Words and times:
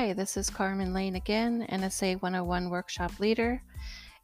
Hi, 0.00 0.14
this 0.14 0.38
is 0.38 0.48
Carmen 0.48 0.94
Lane 0.94 1.16
again, 1.16 1.66
NSA 1.70 2.22
101 2.22 2.70
workshop 2.70 3.20
leader. 3.20 3.62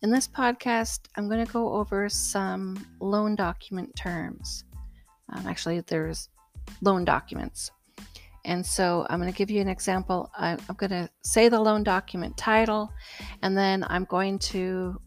In 0.01 0.11
this 0.11 0.27
podcast, 0.27 1.01
I'm 1.17 1.29
going 1.29 1.45
to 1.45 1.53
go 1.53 1.75
over 1.75 2.09
some 2.09 2.83
loan 2.99 3.35
document 3.35 3.95
terms. 3.95 4.65
Um, 5.31 5.47
actually, 5.47 5.81
there's 5.81 6.31
loan 6.81 7.05
documents. 7.05 7.71
And 8.47 8.65
so 8.65 9.07
I'm 9.11 9.21
going 9.21 9.31
to 9.31 9.37
give 9.37 9.51
you 9.51 9.61
an 9.61 9.69
example. 9.69 10.31
I'm 10.39 10.57
going 10.79 10.89
to 10.89 11.11
say 11.23 11.51
the 11.51 11.61
loan 11.61 11.83
document 11.83 12.39
title, 12.39 12.91
and 13.43 13.55
then 13.55 13.85
I'm 13.87 14.05
going 14.07 14.39
to 14.39 14.99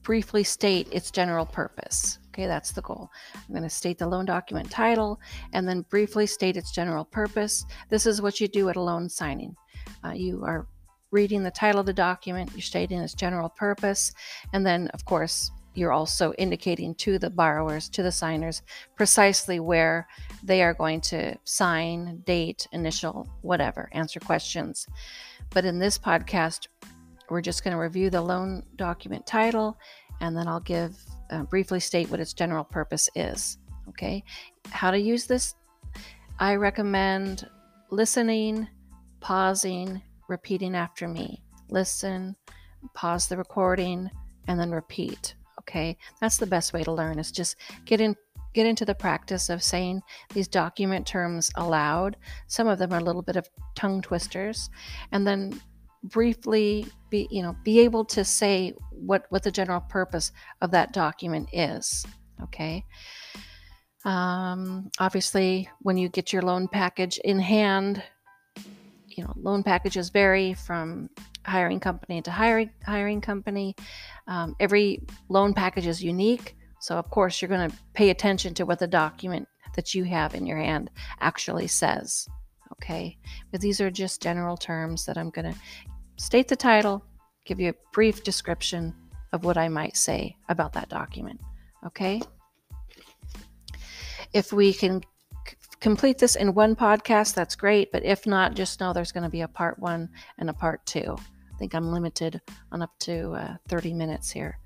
briefly 0.00 0.44
state 0.44 0.88
its 0.90 1.10
general 1.10 1.44
purpose. 1.44 2.18
Okay, 2.38 2.46
that's 2.46 2.70
the 2.70 2.82
goal. 2.82 3.10
I'm 3.34 3.52
going 3.52 3.64
to 3.64 3.68
state 3.68 3.98
the 3.98 4.06
loan 4.06 4.24
document 4.24 4.70
title 4.70 5.18
and 5.54 5.68
then 5.68 5.84
briefly 5.90 6.24
state 6.24 6.56
its 6.56 6.70
general 6.70 7.04
purpose. 7.04 7.64
This 7.88 8.06
is 8.06 8.22
what 8.22 8.40
you 8.40 8.46
do 8.46 8.68
at 8.68 8.76
a 8.76 8.80
loan 8.80 9.08
signing. 9.08 9.56
Uh, 10.04 10.12
you 10.12 10.44
are 10.44 10.68
reading 11.10 11.42
the 11.42 11.50
title 11.50 11.80
of 11.80 11.86
the 11.86 11.92
document, 11.92 12.52
you're 12.52 12.60
stating 12.60 13.00
its 13.00 13.14
general 13.14 13.48
purpose, 13.48 14.12
and 14.52 14.64
then, 14.64 14.86
of 14.94 15.04
course, 15.04 15.50
you're 15.74 15.90
also 15.90 16.32
indicating 16.34 16.94
to 16.96 17.18
the 17.18 17.28
borrowers, 17.28 17.88
to 17.88 18.04
the 18.04 18.12
signers, 18.12 18.62
precisely 18.94 19.58
where 19.58 20.06
they 20.44 20.62
are 20.62 20.74
going 20.74 21.00
to 21.00 21.36
sign, 21.42 22.22
date, 22.24 22.68
initial, 22.70 23.28
whatever, 23.42 23.88
answer 23.94 24.20
questions. 24.20 24.86
But 25.50 25.64
in 25.64 25.80
this 25.80 25.98
podcast, 25.98 26.68
we're 27.30 27.40
just 27.40 27.64
going 27.64 27.72
to 27.72 27.80
review 27.80 28.10
the 28.10 28.20
loan 28.20 28.62
document 28.76 29.26
title 29.26 29.78
and 30.20 30.36
then 30.36 30.48
I'll 30.48 30.60
give 30.60 30.96
uh, 31.30 31.44
briefly 31.44 31.80
state 31.80 32.10
what 32.10 32.20
its 32.20 32.32
general 32.32 32.64
purpose 32.64 33.08
is. 33.14 33.58
Okay, 33.88 34.22
how 34.70 34.90
to 34.90 34.98
use 34.98 35.26
this? 35.26 35.54
I 36.38 36.54
recommend 36.56 37.48
listening, 37.90 38.68
pausing, 39.20 40.02
repeating 40.28 40.74
after 40.74 41.08
me. 41.08 41.42
Listen, 41.70 42.36
pause 42.94 43.28
the 43.28 43.36
recording, 43.36 44.10
and 44.46 44.58
then 44.58 44.70
repeat. 44.70 45.34
Okay, 45.60 45.96
that's 46.20 46.36
the 46.36 46.46
best 46.46 46.72
way 46.72 46.82
to 46.84 46.92
learn. 46.92 47.18
Is 47.18 47.32
just 47.32 47.56
get 47.84 48.00
in 48.00 48.16
get 48.54 48.66
into 48.66 48.84
the 48.84 48.94
practice 48.94 49.50
of 49.50 49.62
saying 49.62 50.02
these 50.34 50.48
document 50.48 51.06
terms 51.06 51.50
aloud. 51.56 52.16
Some 52.46 52.66
of 52.66 52.78
them 52.78 52.92
are 52.92 52.98
a 52.98 53.04
little 53.04 53.22
bit 53.22 53.36
of 53.36 53.48
tongue 53.74 54.02
twisters, 54.02 54.70
and 55.12 55.26
then 55.26 55.60
briefly 56.02 56.86
be 57.10 57.26
you 57.30 57.42
know 57.42 57.56
be 57.64 57.80
able 57.80 58.04
to 58.04 58.24
say 58.24 58.72
what 58.90 59.26
what 59.30 59.42
the 59.42 59.50
general 59.50 59.80
purpose 59.80 60.32
of 60.60 60.70
that 60.70 60.92
document 60.92 61.48
is 61.52 62.06
okay? 62.42 62.84
Um, 64.04 64.90
obviously 65.00 65.68
when 65.80 65.96
you 65.96 66.08
get 66.08 66.32
your 66.32 66.42
loan 66.42 66.68
package 66.68 67.18
in 67.24 67.40
hand 67.40 68.02
you 69.06 69.24
know 69.24 69.32
loan 69.36 69.62
packages 69.62 70.10
vary 70.10 70.54
from 70.54 71.10
hiring 71.44 71.80
company 71.80 72.22
to 72.22 72.30
hiring 72.30 72.70
hiring 72.84 73.20
company. 73.20 73.74
Um, 74.26 74.54
every 74.60 75.02
loan 75.28 75.54
package 75.54 75.86
is 75.86 76.02
unique 76.02 76.56
so 76.80 76.96
of 76.96 77.10
course 77.10 77.42
you're 77.42 77.48
going 77.48 77.70
to 77.70 77.76
pay 77.94 78.10
attention 78.10 78.54
to 78.54 78.64
what 78.64 78.78
the 78.78 78.86
document 78.86 79.48
that 79.74 79.94
you 79.94 80.04
have 80.04 80.34
in 80.34 80.46
your 80.46 80.58
hand 80.58 80.90
actually 81.20 81.66
says 81.66 82.28
okay? 82.80 83.16
But 83.50 83.60
these 83.60 83.80
are 83.80 83.90
just 83.90 84.22
general 84.22 84.56
terms 84.56 85.04
that 85.06 85.18
I'm 85.18 85.30
going 85.30 85.52
to 85.52 85.58
state 86.16 86.48
the 86.48 86.56
title, 86.56 87.04
give 87.44 87.60
you 87.60 87.70
a 87.70 87.92
brief 87.92 88.22
description 88.24 88.94
of 89.32 89.44
what 89.44 89.56
I 89.56 89.68
might 89.68 89.96
say 89.96 90.36
about 90.48 90.72
that 90.72 90.88
document, 90.88 91.40
okay? 91.86 92.20
If 94.32 94.52
we 94.52 94.72
can 94.72 95.02
complete 95.80 96.18
this 96.18 96.36
in 96.36 96.54
one 96.54 96.74
podcast, 96.74 97.34
that's 97.34 97.56
great, 97.56 97.92
but 97.92 98.04
if 98.04 98.26
not, 98.26 98.54
just 98.54 98.80
know 98.80 98.92
there's 98.92 99.12
going 99.12 99.24
to 99.24 99.30
be 99.30 99.42
a 99.42 99.48
part 99.48 99.78
one 99.78 100.08
and 100.38 100.50
a 100.50 100.54
part 100.54 100.84
two. 100.86 101.16
I 101.18 101.58
think 101.58 101.74
I'm 101.74 101.92
limited 101.92 102.40
on 102.72 102.82
up 102.82 102.96
to 103.00 103.32
uh, 103.32 103.56
30 103.68 103.94
minutes 103.94 104.30
here. 104.30 104.58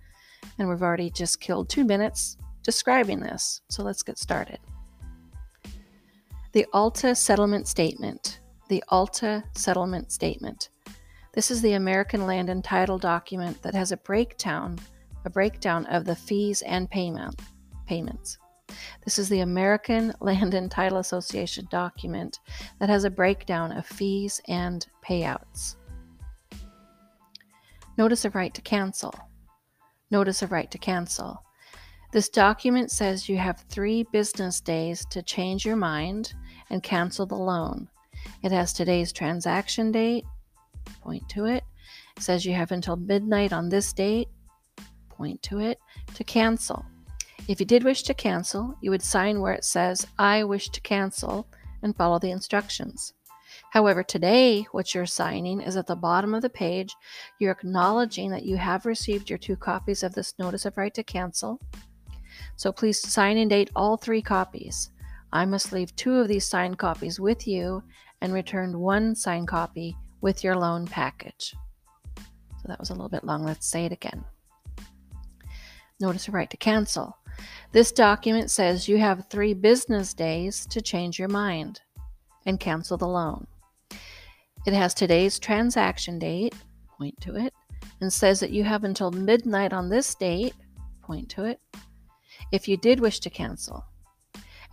And 0.59 0.69
we've 0.69 0.83
already 0.83 1.11
just 1.11 1.41
killed 1.41 1.69
two 1.69 1.85
minutes 1.85 2.37
describing 2.63 3.21
this. 3.21 3.63
So 3.69 3.83
let's 3.83 4.03
get 4.03 4.19
started. 4.19 4.59
The 6.53 6.67
ALTA 6.75 7.15
Settlement 7.15 7.67
Statement. 7.67 8.41
The 8.69 8.85
ALTA 8.91 9.43
Settlement 9.57 10.13
Statement. 10.13 10.69
This 11.33 11.51
is 11.51 11.63
the 11.63 11.73
American 11.73 12.27
Land 12.27 12.51
and 12.51 12.63
Title 12.63 12.99
document 12.99 13.63
that 13.63 13.75
has 13.75 13.91
a 13.91 13.97
breakdown, 13.97 14.79
a 15.25 15.31
breakdown 15.31 15.87
of 15.87 16.05
the 16.05 16.15
fees 16.15 16.61
and 16.61 16.91
payment 16.91 17.41
payments. 17.87 18.37
This 19.03 19.19
is 19.19 19.31
the 19.31 19.41
American 19.41 20.13
Land 20.21 20.53
and 20.53 20.71
Title 20.71 20.99
Association 20.99 21.67
document 21.71 22.39
that 22.81 22.91
has 22.91 23.05
a 23.05 23.11
breakdown 23.11 23.73
of 23.73 23.87
fees 23.87 24.39
and 24.47 24.87
payouts. 25.03 25.77
Notice 27.97 28.27
of 28.27 28.35
right 28.35 28.53
to 28.53 28.61
cancel. 28.61 29.15
Notice 30.11 30.43
of 30.43 30.53
right 30.53 30.71
to 30.71 30.77
cancel. 30.77 31.43
This 32.13 32.29
document 32.29 32.91
says 32.91 33.27
you 33.27 33.39
have 33.39 33.65
three 33.71 34.03
business 34.13 34.61
days 34.61 35.07
to 35.07 35.23
change 35.23 35.65
your 35.65 35.77
mind 35.77 36.35
and 36.73 36.83
cancel 36.83 37.27
the 37.27 37.37
loan. 37.37 37.89
It 38.43 38.51
has 38.51 38.73
today's 38.73 39.13
transaction 39.13 39.93
date, 39.93 40.25
point 41.03 41.29
to 41.29 41.45
it. 41.45 41.63
It 42.17 42.23
says 42.23 42.45
you 42.45 42.55
have 42.55 42.73
until 42.73 42.97
midnight 42.97 43.53
on 43.53 43.69
this 43.69 43.93
date, 43.93 44.29
point 45.09 45.41
to 45.43 45.61
it, 45.61 45.79
to 46.15 46.25
cancel. 46.25 46.85
If 47.47 47.61
you 47.61 47.67
did 47.67 47.85
wish 47.85 48.03
to 48.05 48.15
cancel, 48.15 48.75
you 48.81 48.91
would 48.91 49.03
sign 49.03 49.41
where 49.41 49.53
it 49.53 49.65
says, 49.65 50.07
I 50.19 50.43
wish 50.43 50.69
to 50.71 50.81
cancel, 50.81 51.47
and 51.83 51.97
follow 51.97 52.19
the 52.19 52.31
instructions. 52.31 53.13
However, 53.71 54.03
today, 54.03 54.67
what 54.73 54.95
you're 54.95 55.07
signing 55.07 55.61
is 55.61 55.77
at 55.77 55.87
the 55.87 55.97
bottom 55.97 56.35
of 56.35 56.43
the 56.43 56.51
page. 56.51 56.95
You're 57.39 57.53
acknowledging 57.53 58.31
that 58.31 58.45
you 58.45 58.57
have 58.57 58.87
received 58.87 59.31
your 59.31 59.39
two 59.39 59.57
copies 59.57 60.03
of 60.03 60.15
this 60.15 60.35
notice 60.39 60.65
of 60.65 60.77
right 60.77 60.95
to 60.95 61.03
cancel 61.03 61.61
so 62.57 62.73
please 62.73 63.01
sign 63.01 63.37
and 63.39 63.51
date 63.51 63.71
all 63.75 63.97
three 63.97 64.23
copies. 64.23 64.91
I 65.33 65.47
must 65.47 65.73
leave 65.73 65.95
two 65.97 66.17
of 66.17 66.29
these 66.29 66.47
signed 66.47 66.79
copies 66.79 67.19
with 67.19 67.47
you 67.47 67.83
and 68.21 68.33
return 68.33 68.79
one 68.79 69.15
signed 69.15 69.49
copy 69.49 69.97
with 70.21 70.45
your 70.45 70.57
loan 70.57 70.87
package. 70.87 71.55
So 72.17 72.69
that 72.69 72.79
was 72.79 72.91
a 72.91 72.93
little 72.93 73.09
bit 73.09 73.25
long. 73.25 73.43
Let's 73.45 73.67
say 73.67 73.87
it 73.87 73.93
again. 73.93 74.25
Notice 76.01 76.29
of 76.29 76.35
right 76.35 76.51
to 76.51 76.57
cancel. 76.57 77.17
This 77.73 77.93
document 77.93 78.51
says 78.51 78.89
you 78.89 78.99
have 78.99 79.29
three 79.29 79.55
business 79.55 80.13
days 80.13 80.67
to 80.67 80.83
change 80.83 81.19
your 81.19 81.29
mind 81.29 81.81
and 82.45 82.61
cancel 82.61 82.97
the 82.97 83.09
loan. 83.09 83.47
It 84.67 84.75
has 84.75 84.95
today's 84.95 85.39
transaction 85.39 86.19
date, 86.19 86.55
point 86.99 87.21
to 87.23 87.37
it, 87.37 87.55
and 88.01 88.13
says 88.13 88.39
that 88.41 88.51
you 88.51 88.65
have 88.65 88.85
until 88.85 89.11
midnight 89.11 89.73
on 89.73 89.89
this 89.89 90.15
date, 90.15 90.55
point 91.03 91.29
to 91.31 91.45
it, 91.45 91.61
if 92.53 92.69
you 92.69 92.77
did 92.77 93.01
wish 93.01 93.19
to 93.21 93.31
cancel. 93.31 93.85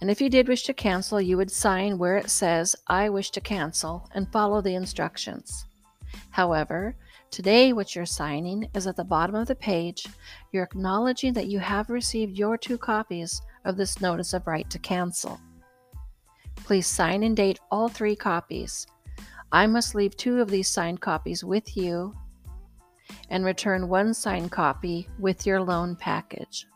And 0.02 0.10
if 0.10 0.22
you 0.22 0.30
did 0.30 0.48
wish 0.48 0.64
to 0.64 0.74
cancel, 0.74 1.20
you 1.20 1.36
would 1.38 1.52
sign 1.52 1.98
where 1.98 2.18
it 2.18 2.30
says, 2.30 2.76
I 2.88 3.10
wish 3.10 3.32
to 3.32 3.42
cancel, 3.42 4.10
and 4.14 4.32
follow 4.32 4.62
the 4.62 4.76
instructions. 4.76 5.66
However, 6.30 6.96
today 7.32 7.74
what 7.74 7.96
you're 7.96 8.06
signing 8.06 8.70
is 8.74 8.88
at 8.88 8.96
the 8.96 9.04
bottom 9.04 9.36
of 9.36 9.48
the 9.48 9.56
page. 9.56 10.08
You're 10.52 10.64
acknowledging 10.64 11.34
that 11.34 11.48
you 11.48 11.60
have 11.60 11.90
received 11.90 12.38
your 12.38 12.58
two 12.58 12.78
copies 12.78 13.42
of 13.66 13.76
this 13.76 14.00
notice 14.00 14.34
of 14.34 14.48
right 14.48 14.70
to 14.70 14.80
cancel. 14.80 15.40
Please 16.56 16.88
sign 16.88 17.24
and 17.24 17.36
date 17.36 17.60
all 17.70 17.90
three 17.90 18.16
copies. 18.16 18.88
I 19.52 19.68
must 19.68 19.96
leave 19.96 20.16
two 20.16 20.40
of 20.40 20.50
these 20.50 20.70
signed 20.70 21.02
copies 21.02 21.44
with 21.44 21.76
you 21.76 22.16
and 23.30 23.44
return 23.44 23.90
one 23.90 24.14
signed 24.14 24.52
copy 24.52 25.10
with 25.18 25.46
your 25.46 25.62
loan 25.62 25.96
package 25.96 26.68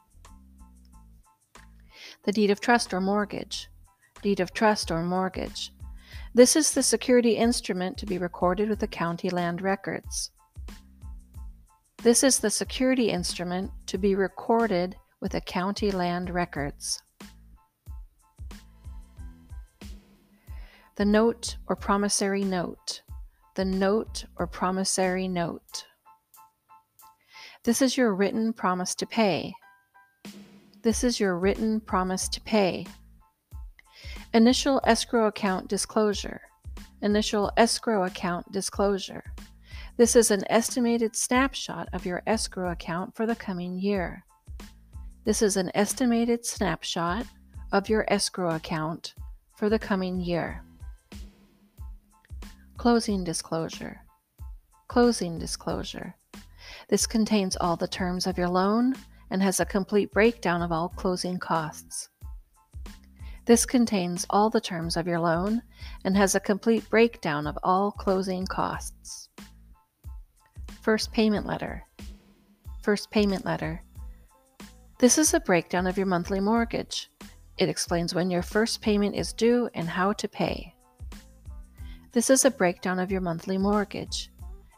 the 2.24 2.32
deed 2.32 2.52
of 2.52 2.60
trust 2.60 2.94
or 2.94 3.02
mortgage. 3.02 3.70
Deed 4.22 4.40
of 4.40 4.54
trust 4.54 4.92
or 4.92 5.04
mortgage. 5.04 5.74
This 6.34 6.56
is 6.56 6.74
the 6.74 6.84
security 6.84 7.36
instrument 7.36 7.98
to 7.98 8.06
be 8.06 8.18
recorded 8.18 8.70
with 8.70 8.80
the 8.80 8.88
county 8.88 9.30
land 9.30 9.62
records. 9.62 10.32
This 12.02 12.24
is 12.24 12.40
the 12.40 12.50
security 12.50 13.10
instrument 13.10 13.72
to 13.88 13.98
be 13.98 14.16
recorded 14.16 14.96
with 15.22 15.32
the 15.32 15.42
county 15.42 15.92
land 15.92 16.30
records. 16.30 17.02
The 20.96 21.06
note 21.06 21.58
or 21.68 21.76
promissory 21.76 22.44
note. 22.44 23.02
The 23.56 23.66
note 23.66 24.26
or 24.38 24.48
promissory 24.48 25.28
note. 25.28 25.86
This 27.64 27.82
is 27.82 27.96
your 27.96 28.14
written 28.14 28.54
promise 28.54 28.96
to 28.96 29.06
pay. 29.06 29.54
This 30.84 31.06
is 31.06 31.18
your 31.18 31.40
written 31.40 31.80
promise 31.80 32.28
to 32.28 32.42
pay. 32.42 32.86
Initial 34.34 34.82
escrow 34.84 35.28
account 35.28 35.70
disclosure. 35.70 36.42
Initial 37.02 37.50
escrow 37.56 38.04
account 38.04 38.52
disclosure. 38.52 39.24
This 39.96 40.18
is 40.18 40.30
an 40.30 40.44
estimated 40.50 41.16
snapshot 41.16 41.88
of 41.94 42.06
your 42.06 42.22
escrow 42.28 42.72
account 42.72 43.16
for 43.16 43.26
the 43.26 43.36
coming 43.36 43.80
year. 43.80 44.26
This 45.24 45.42
is 45.42 45.56
an 45.56 45.72
estimated 45.74 46.46
snapshot 46.46 47.28
of 47.72 47.88
your 47.88 48.04
escrow 48.10 48.56
account 48.56 49.14
for 49.56 49.70
the 49.70 49.80
coming 49.80 50.20
year. 50.20 50.66
Closing 52.76 53.24
disclosure. 53.24 54.02
Closing 54.90 55.40
disclosure. 55.40 56.14
This 56.90 57.08
contains 57.08 57.56
all 57.56 57.78
the 57.78 57.88
terms 57.88 58.28
of 58.28 58.38
your 58.38 58.50
loan 58.50 58.96
and 59.34 59.42
has 59.42 59.60
a 59.60 59.66
complete 59.66 60.12
breakdown 60.12 60.62
of 60.62 60.72
all 60.72 60.90
closing 60.90 61.40
costs. 61.40 62.08
This 63.46 63.66
contains 63.66 64.26
all 64.30 64.50
the 64.50 64.62
terms 64.62 64.96
of 64.96 65.08
your 65.08 65.20
loan 65.20 65.62
and 66.06 66.16
has 66.16 66.36
a 66.36 66.40
complete 66.40 66.88
breakdown 66.90 67.48
of 67.48 67.58
all 67.64 67.92
closing 67.92 68.46
costs. 68.46 69.30
First 70.82 71.12
payment 71.12 71.48
letter. 71.48 71.84
First 72.84 73.10
payment 73.10 73.44
letter. 73.44 73.84
This 75.00 75.18
is 75.18 75.34
a 75.34 75.40
breakdown 75.40 75.88
of 75.88 75.98
your 75.98 76.06
monthly 76.06 76.40
mortgage. 76.40 77.10
It 77.58 77.70
explains 77.70 78.14
when 78.14 78.30
your 78.30 78.44
first 78.44 78.82
payment 78.82 79.16
is 79.16 79.34
due 79.34 79.68
and 79.74 79.90
how 79.90 80.14
to 80.14 80.28
pay. 80.28 80.76
This 82.12 82.30
is 82.30 82.46
a 82.46 82.52
breakdown 82.52 83.00
of 83.00 83.12
your 83.12 83.22
monthly 83.22 83.58
mortgage. 83.58 84.32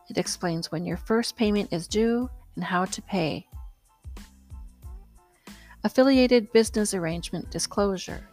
It 0.10 0.18
explains 0.18 0.72
when 0.72 0.86
your 0.86 0.98
first 0.98 1.36
payment 1.36 1.74
is 1.74 1.88
due 1.88 2.30
and 2.56 2.64
how 2.64 2.86
to 2.86 3.02
pay. 3.02 3.48
Affiliated 5.86 6.52
Business 6.52 6.96
Arrangement 6.96 7.52
Disclosure. 7.52 8.28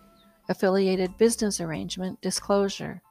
Affiliated 0.49 1.19
Business 1.19 1.60
Arrangement 1.60 2.19
Disclosure. 2.22 3.02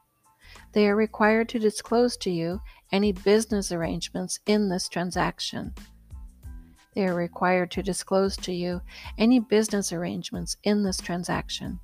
They 0.74 0.88
are 0.88 0.96
required 0.96 1.48
to 1.50 1.60
disclose 1.60 2.18
to 2.18 2.32
you 2.32 2.60
any 2.92 3.12
business 3.12 3.72
arrangements 3.72 4.40
in 4.48 4.68
this 4.68 4.90
transaction. 4.90 5.76
They 6.96 7.06
are 7.06 7.14
required 7.14 7.70
to 7.70 7.84
disclose 7.84 8.36
to 8.38 8.52
you 8.52 8.82
any 9.20 9.40
business 9.40 9.94
arrangements 9.94 10.58
in 10.64 10.82
this 10.82 10.98
transaction. 10.98 11.80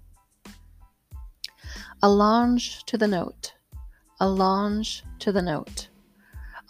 A 2.01 2.07
Allonge 2.07 2.83
to 2.85 2.97
the 2.97 3.07
note. 3.07 3.53
A 4.19 4.25
Allonge 4.25 5.03
to 5.19 5.31
the 5.31 5.43
note. 5.43 5.89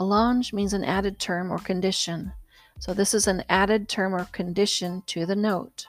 A 0.02 0.04
Allonge 0.04 0.52
means 0.52 0.74
an 0.74 0.84
added 0.84 1.18
term 1.18 1.50
or 1.50 1.60
condition. 1.60 2.34
So 2.80 2.94
this 2.94 3.14
is 3.14 3.28
an 3.28 3.44
added 3.50 3.90
term 3.90 4.14
or 4.14 4.26
condition 4.26 5.04
to 5.08 5.26
the 5.26 5.36
note. 5.36 5.88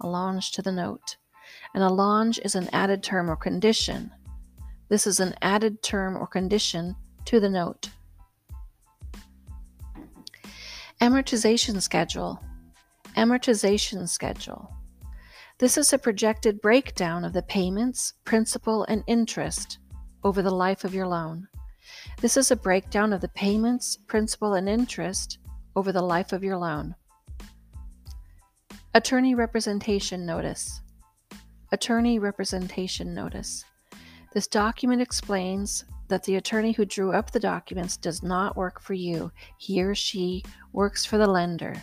Allonge 0.00 0.52
to 0.52 0.62
the 0.62 0.72
note. 0.72 1.16
And 1.74 1.82
a 1.82 1.88
allonge 1.88 2.38
is 2.44 2.54
an 2.54 2.68
added 2.72 3.02
term 3.02 3.28
or 3.30 3.36
condition. 3.36 4.12
This 4.88 5.06
is 5.06 5.20
an 5.20 5.34
added 5.42 5.82
term 5.82 6.16
or 6.16 6.26
condition 6.26 6.96
to 7.26 7.40
the 7.40 7.50
note. 7.50 7.90
Amortization 11.00 11.80
schedule. 11.82 12.40
Amortization 13.16 14.08
schedule. 14.08 14.72
This 15.58 15.76
is 15.76 15.92
a 15.92 15.98
projected 15.98 16.60
breakdown 16.60 17.24
of 17.24 17.32
the 17.32 17.42
payments, 17.42 18.14
principal, 18.24 18.84
and 18.84 19.02
interest 19.08 19.78
over 20.22 20.40
the 20.42 20.54
life 20.54 20.84
of 20.84 20.94
your 20.94 21.08
loan. 21.08 21.48
This 22.20 22.36
is 22.36 22.50
a 22.50 22.56
breakdown 22.56 23.12
of 23.12 23.20
the 23.20 23.28
payments, 23.28 23.96
principal, 23.96 24.54
and 24.54 24.68
interest 24.68 25.37
over 25.78 25.92
the 25.92 26.02
life 26.02 26.32
of 26.32 26.42
your 26.42 26.56
loan. 26.56 26.92
Attorney 28.94 29.36
Representation 29.36 30.26
Notice. 30.26 30.80
Attorney 31.70 32.18
Representation 32.18 33.14
Notice. 33.14 33.64
This 34.34 34.48
document 34.48 35.00
explains 35.00 35.84
that 36.08 36.24
the 36.24 36.34
attorney 36.34 36.72
who 36.72 36.84
drew 36.84 37.12
up 37.12 37.30
the 37.30 37.38
documents 37.38 37.96
does 37.96 38.24
not 38.24 38.56
work 38.56 38.80
for 38.80 38.94
you. 38.94 39.30
He 39.56 39.80
or 39.80 39.94
she 39.94 40.42
works 40.72 41.04
for 41.04 41.16
the 41.16 41.28
lender. 41.28 41.80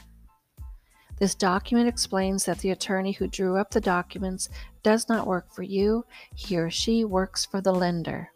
This 1.17 1.33
document 1.33 1.87
explains 1.87 2.43
that 2.43 2.59
the 2.59 2.71
attorney 2.71 3.13
who 3.13 3.27
drew 3.27 3.55
up 3.55 3.71
the 3.71 3.79
documents 3.79 4.49
does 4.83 5.07
not 5.07 5.25
work 5.25 5.53
for 5.53 5.63
you. 5.63 6.05
He 6.35 6.57
or 6.57 6.69
she 6.69 7.05
works 7.05 7.45
for 7.45 7.61
the 7.61 7.71
lender. 7.71 8.29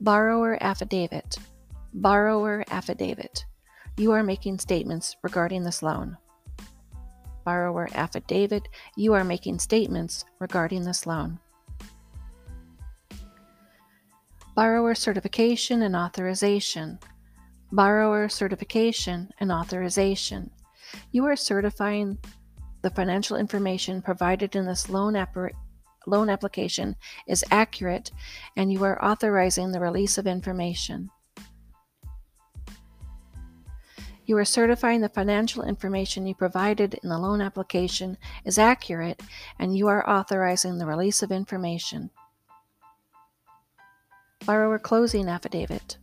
Borrower 0.00 0.56
affidavit. 0.62 1.36
Borrower 1.92 2.62
affidavit. 2.70 3.44
You 3.98 4.12
are 4.12 4.22
making 4.22 4.58
statements 4.58 5.16
regarding 5.22 5.62
this 5.62 5.82
loan. 5.82 6.18
Borrower 7.46 7.88
affidavit. 7.94 8.68
You 8.94 9.14
are 9.14 9.24
making 9.24 9.58
statements 9.58 10.24
regarding 10.38 10.84
this 10.84 11.06
loan. 11.06 11.38
Borrower 14.54 14.94
certification 14.94 15.80
and 15.80 15.96
authorization. 15.96 16.98
Borrower 17.72 18.28
certification 18.28 19.30
and 19.40 19.50
authorization. 19.50 20.50
You 21.12 21.24
are 21.24 21.36
certifying 21.36 22.18
the 22.82 22.90
financial 22.90 23.38
information 23.38 24.02
provided 24.02 24.56
in 24.56 24.66
this 24.66 24.90
loan 24.90 25.16
loan 26.06 26.30
application 26.30 26.94
is 27.26 27.44
accurate 27.50 28.12
and 28.56 28.70
you 28.70 28.84
are 28.84 29.02
authorizing 29.02 29.72
the 29.72 29.80
release 29.80 30.18
of 30.18 30.26
information. 30.26 31.10
You 34.26 34.36
are 34.38 34.44
certifying 34.44 35.02
the 35.02 35.08
financial 35.08 35.62
information 35.62 36.26
you 36.26 36.34
provided 36.34 36.94
in 36.94 37.08
the 37.08 37.18
loan 37.18 37.40
application 37.40 38.18
is 38.44 38.58
accurate 38.58 39.22
and 39.58 39.76
you 39.76 39.86
are 39.86 40.08
authorizing 40.08 40.78
the 40.78 40.86
release 40.86 41.22
of 41.22 41.30
information. 41.30 42.10
Borrower 44.44 44.80
closing 44.80 45.28
affidavit. 45.28 45.98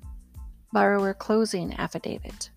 Borrower 0.72 1.14
closing 1.14 1.74
affidavit. 1.74 2.50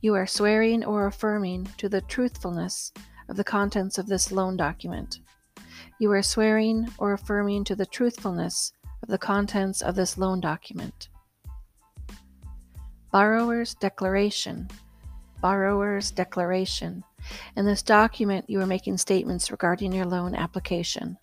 You 0.00 0.14
are 0.14 0.26
swearing 0.26 0.84
or 0.84 1.06
affirming 1.06 1.68
to 1.76 1.88
the 1.88 2.00
truthfulness 2.00 2.92
of 3.28 3.36
the 3.36 3.44
contents 3.44 3.98
of 3.98 4.08
this 4.08 4.32
loan 4.32 4.56
document. 4.56 5.20
You 6.00 6.10
are 6.10 6.22
swearing 6.22 6.88
or 6.98 7.12
affirming 7.12 7.64
to 7.64 7.76
the 7.76 7.86
truthfulness 7.86 8.72
of 9.02 9.08
the 9.08 9.18
contents 9.18 9.80
of 9.80 9.94
this 9.94 10.18
loan 10.18 10.40
document. 10.40 11.08
Borrower's 13.12 13.74
Declaration. 13.74 14.68
Borrower's 15.40 16.10
Declaration. 16.10 17.04
In 17.56 17.64
this 17.64 17.82
document, 17.82 18.48
you 18.48 18.60
are 18.60 18.66
making 18.66 18.98
statements 18.98 19.50
regarding 19.50 19.92
your 19.92 20.06
loan 20.06 20.34
application. 20.34 21.16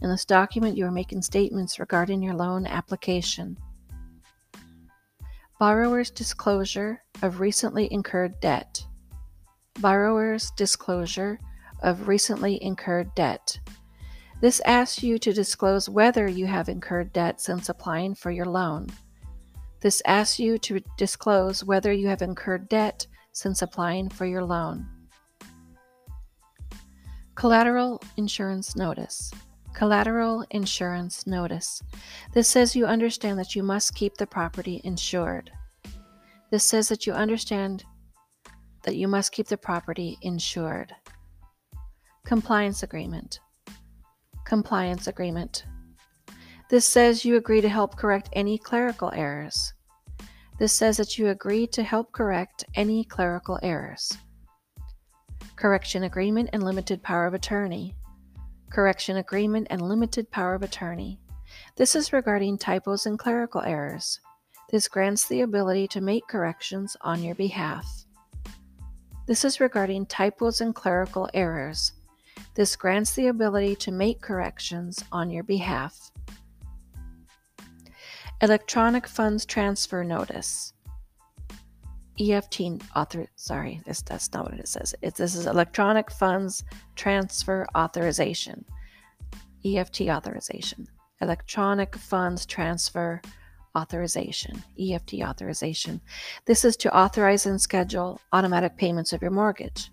In 0.00 0.10
this 0.10 0.24
document, 0.24 0.76
you 0.76 0.86
are 0.86 0.92
making 0.92 1.22
statements 1.22 1.78
regarding 1.78 2.22
your 2.22 2.34
loan 2.34 2.66
application. 2.66 3.56
Borrower's 5.58 6.10
disclosure 6.10 7.02
of 7.22 7.40
recently 7.40 7.92
incurred 7.92 8.38
debt. 8.40 8.84
Borrower's 9.80 10.52
disclosure 10.52 11.40
of 11.82 12.06
recently 12.06 12.62
incurred 12.62 13.12
debt. 13.14 13.58
This 14.40 14.60
asks 14.64 15.02
you 15.02 15.18
to 15.18 15.32
disclose 15.32 15.88
whether 15.88 16.28
you 16.28 16.46
have 16.46 16.68
incurred 16.68 17.12
debt 17.12 17.40
since 17.40 17.68
applying 17.68 18.14
for 18.14 18.30
your 18.30 18.46
loan. 18.46 18.88
This 19.80 20.00
asks 20.06 20.38
you 20.38 20.58
to 20.58 20.80
disclose 20.96 21.64
whether 21.64 21.92
you 21.92 22.06
have 22.06 22.22
incurred 22.22 22.68
debt 22.68 23.06
since 23.38 23.62
applying 23.62 24.08
for 24.08 24.26
your 24.26 24.42
loan. 24.42 24.84
Collateral 27.36 28.02
Insurance 28.16 28.74
Notice. 28.74 29.32
Collateral 29.74 30.44
Insurance 30.50 31.24
Notice. 31.24 31.80
This 32.34 32.48
says 32.48 32.74
you 32.74 32.84
understand 32.84 33.38
that 33.38 33.54
you 33.54 33.62
must 33.62 33.94
keep 33.94 34.16
the 34.16 34.26
property 34.26 34.80
insured. 34.82 35.52
This 36.50 36.64
says 36.64 36.88
that 36.88 37.06
you 37.06 37.12
understand 37.12 37.84
that 38.82 38.96
you 38.96 39.06
must 39.06 39.30
keep 39.30 39.46
the 39.46 39.56
property 39.56 40.18
insured. 40.22 40.92
Compliance 42.26 42.82
Agreement. 42.82 43.38
Compliance 44.44 45.06
Agreement. 45.06 45.64
This 46.70 46.84
says 46.84 47.24
you 47.24 47.36
agree 47.36 47.60
to 47.60 47.68
help 47.68 47.96
correct 47.96 48.30
any 48.32 48.58
clerical 48.58 49.12
errors. 49.14 49.74
This 50.58 50.72
says 50.72 50.96
that 50.96 51.16
you 51.16 51.28
agree 51.28 51.68
to 51.68 51.84
help 51.84 52.10
correct 52.10 52.64
any 52.74 53.04
clerical 53.04 53.60
errors. 53.62 54.12
Correction 55.54 56.02
Agreement 56.02 56.50
and 56.52 56.64
Limited 56.64 57.00
Power 57.02 57.26
of 57.26 57.34
Attorney. 57.34 57.94
Correction 58.70 59.18
Agreement 59.18 59.68
and 59.70 59.80
Limited 59.80 60.30
Power 60.32 60.54
of 60.54 60.62
Attorney. 60.62 61.20
This 61.76 61.94
is 61.94 62.12
regarding 62.12 62.58
typos 62.58 63.06
and 63.06 63.18
clerical 63.18 63.60
errors. 63.62 64.20
This 64.70 64.88
grants 64.88 65.28
the 65.28 65.42
ability 65.42 65.88
to 65.88 66.00
make 66.00 66.26
corrections 66.26 66.96
on 67.02 67.22
your 67.22 67.36
behalf. 67.36 67.86
This 69.26 69.44
is 69.44 69.60
regarding 69.60 70.06
typos 70.06 70.60
and 70.60 70.74
clerical 70.74 71.28
errors. 71.34 71.92
This 72.54 72.74
grants 72.76 73.14
the 73.14 73.28
ability 73.28 73.76
to 73.76 73.92
make 73.92 74.20
corrections 74.20 75.04
on 75.12 75.30
your 75.30 75.44
behalf. 75.44 76.10
Electronic 78.40 79.08
Funds 79.08 79.44
Transfer 79.44 80.04
Notice. 80.04 80.72
EFT 82.20 82.60
author 82.94 83.26
sorry, 83.34 83.80
this 83.84 84.02
that's 84.02 84.32
not 84.32 84.48
what 84.48 84.60
it 84.60 84.68
says. 84.68 84.94
It, 85.02 85.16
this 85.16 85.34
is 85.34 85.46
electronic 85.46 86.08
funds 86.08 86.62
transfer 86.94 87.66
authorization. 87.76 88.64
EFT 89.64 90.02
authorization. 90.02 90.86
Electronic 91.20 91.96
funds 91.96 92.46
transfer 92.46 93.20
authorization. 93.76 94.62
EFT 94.80 95.14
authorization. 95.22 96.00
This 96.44 96.64
is 96.64 96.76
to 96.76 96.96
authorize 96.96 97.46
and 97.46 97.60
schedule 97.60 98.20
automatic 98.32 98.76
payments 98.76 99.12
of 99.12 99.20
your 99.20 99.32
mortgage. 99.32 99.90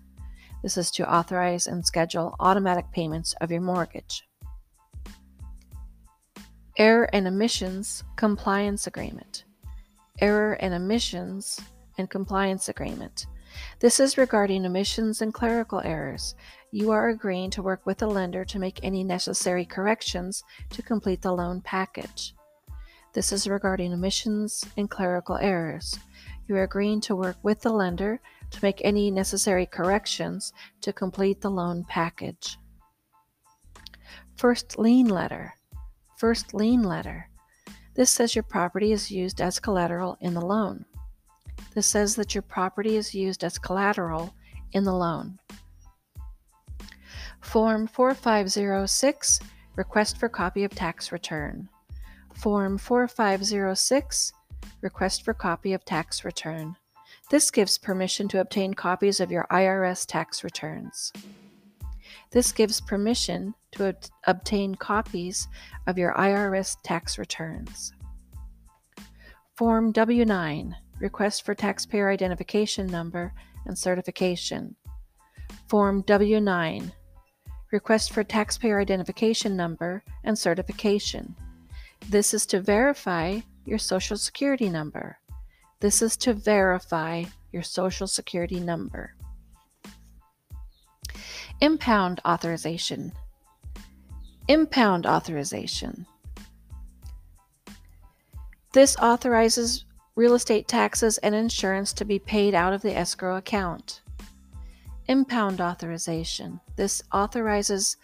This 0.62 0.76
is 0.76 0.92
to 0.92 1.12
authorize 1.12 1.66
and 1.66 1.84
schedule 1.84 2.36
automatic 2.38 2.92
payments 2.92 3.34
of 3.40 3.50
your 3.50 3.60
mortgage. 3.60 4.25
Error 6.78 7.08
and 7.14 7.26
Omissions 7.26 8.04
Compliance 8.16 8.86
Agreement. 8.86 9.44
Error 10.20 10.54
and 10.60 10.74
Omissions 10.74 11.58
and 11.96 12.10
Compliance 12.10 12.68
Agreement. 12.68 13.26
This 13.80 13.98
is 13.98 14.18
regarding 14.18 14.66
omissions 14.66 15.22
and 15.22 15.32
clerical 15.32 15.80
errors. 15.80 16.34
You 16.72 16.90
are 16.90 17.08
agreeing 17.08 17.48
to 17.52 17.62
work 17.62 17.86
with 17.86 17.96
the 17.96 18.06
lender 18.06 18.44
to 18.44 18.58
make 18.58 18.78
any 18.82 19.02
necessary 19.04 19.64
corrections 19.64 20.44
to 20.68 20.82
complete 20.82 21.22
the 21.22 21.32
loan 21.32 21.62
package. 21.62 22.34
This 23.14 23.32
is 23.32 23.48
regarding 23.48 23.94
omissions 23.94 24.62
and 24.76 24.90
clerical 24.90 25.38
errors. 25.38 25.98
You 26.46 26.56
are 26.56 26.64
agreeing 26.64 27.00
to 27.02 27.16
work 27.16 27.38
with 27.42 27.62
the 27.62 27.72
lender 27.72 28.20
to 28.50 28.58
make 28.60 28.82
any 28.84 29.10
necessary 29.10 29.64
corrections 29.64 30.52
to 30.82 30.92
complete 30.92 31.40
the 31.40 31.50
loan 31.50 31.86
package. 31.88 32.58
First 34.36 34.78
lien 34.78 35.08
letter. 35.08 35.55
First 36.16 36.54
lien 36.54 36.82
letter. 36.82 37.28
This 37.94 38.10
says 38.10 38.34
your 38.34 38.42
property 38.42 38.92
is 38.92 39.10
used 39.10 39.40
as 39.40 39.60
collateral 39.60 40.16
in 40.20 40.34
the 40.34 40.40
loan. 40.40 40.84
This 41.74 41.86
says 41.86 42.16
that 42.16 42.34
your 42.34 42.42
property 42.42 42.96
is 42.96 43.14
used 43.14 43.44
as 43.44 43.58
collateral 43.58 44.34
in 44.72 44.84
the 44.84 44.94
loan. 44.94 45.38
Form 47.40 47.86
4506 47.86 49.40
Request 49.76 50.18
for 50.18 50.30
copy 50.30 50.64
of 50.64 50.74
tax 50.74 51.12
return. 51.12 51.68
Form 52.34 52.78
4506 52.78 54.32
Request 54.80 55.22
for 55.22 55.34
copy 55.34 55.74
of 55.74 55.84
tax 55.84 56.24
return. 56.24 56.76
This 57.30 57.50
gives 57.50 57.76
permission 57.76 58.26
to 58.28 58.40
obtain 58.40 58.72
copies 58.72 59.20
of 59.20 59.30
your 59.30 59.46
IRS 59.50 60.06
tax 60.06 60.42
returns. 60.44 61.12
This 62.30 62.52
gives 62.52 62.80
permission 62.80 63.54
to 63.72 63.88
ob- 63.88 64.04
obtain 64.24 64.74
copies 64.74 65.48
of 65.86 65.98
your 65.98 66.12
IRS 66.14 66.76
tax 66.82 67.18
returns. 67.18 67.92
Form 69.56 69.92
W 69.92 70.24
9 70.24 70.76
Request 71.00 71.44
for 71.44 71.54
Taxpayer 71.54 72.10
Identification 72.10 72.86
Number 72.86 73.32
and 73.66 73.76
Certification. 73.76 74.76
Form 75.68 76.02
W 76.02 76.40
9 76.40 76.92
Request 77.72 78.12
for 78.12 78.22
Taxpayer 78.22 78.80
Identification 78.80 79.56
Number 79.56 80.04
and 80.24 80.38
Certification. 80.38 81.34
This 82.08 82.32
is 82.32 82.46
to 82.46 82.60
verify 82.60 83.40
your 83.64 83.78
Social 83.78 84.16
Security 84.16 84.68
number. 84.68 85.18
This 85.80 86.00
is 86.00 86.16
to 86.18 86.32
verify 86.32 87.24
your 87.52 87.64
Social 87.64 88.06
Security 88.06 88.60
number. 88.60 89.15
Impound 91.60 92.20
authorization. 92.26 93.12
Impound 94.48 95.06
authorization. 95.06 96.06
This 98.72 98.94
authorizes 98.98 99.86
real 100.16 100.34
estate 100.34 100.68
taxes 100.68 101.16
and 101.18 101.34
insurance 101.34 101.94
to 101.94 102.04
be 102.04 102.18
paid 102.18 102.54
out 102.54 102.74
of 102.74 102.82
the 102.82 102.94
escrow 102.94 103.36
account. 103.36 104.02
Impound 105.08 105.62
authorization. 105.62 106.60
This 106.76 107.02
authorizes 107.12 107.96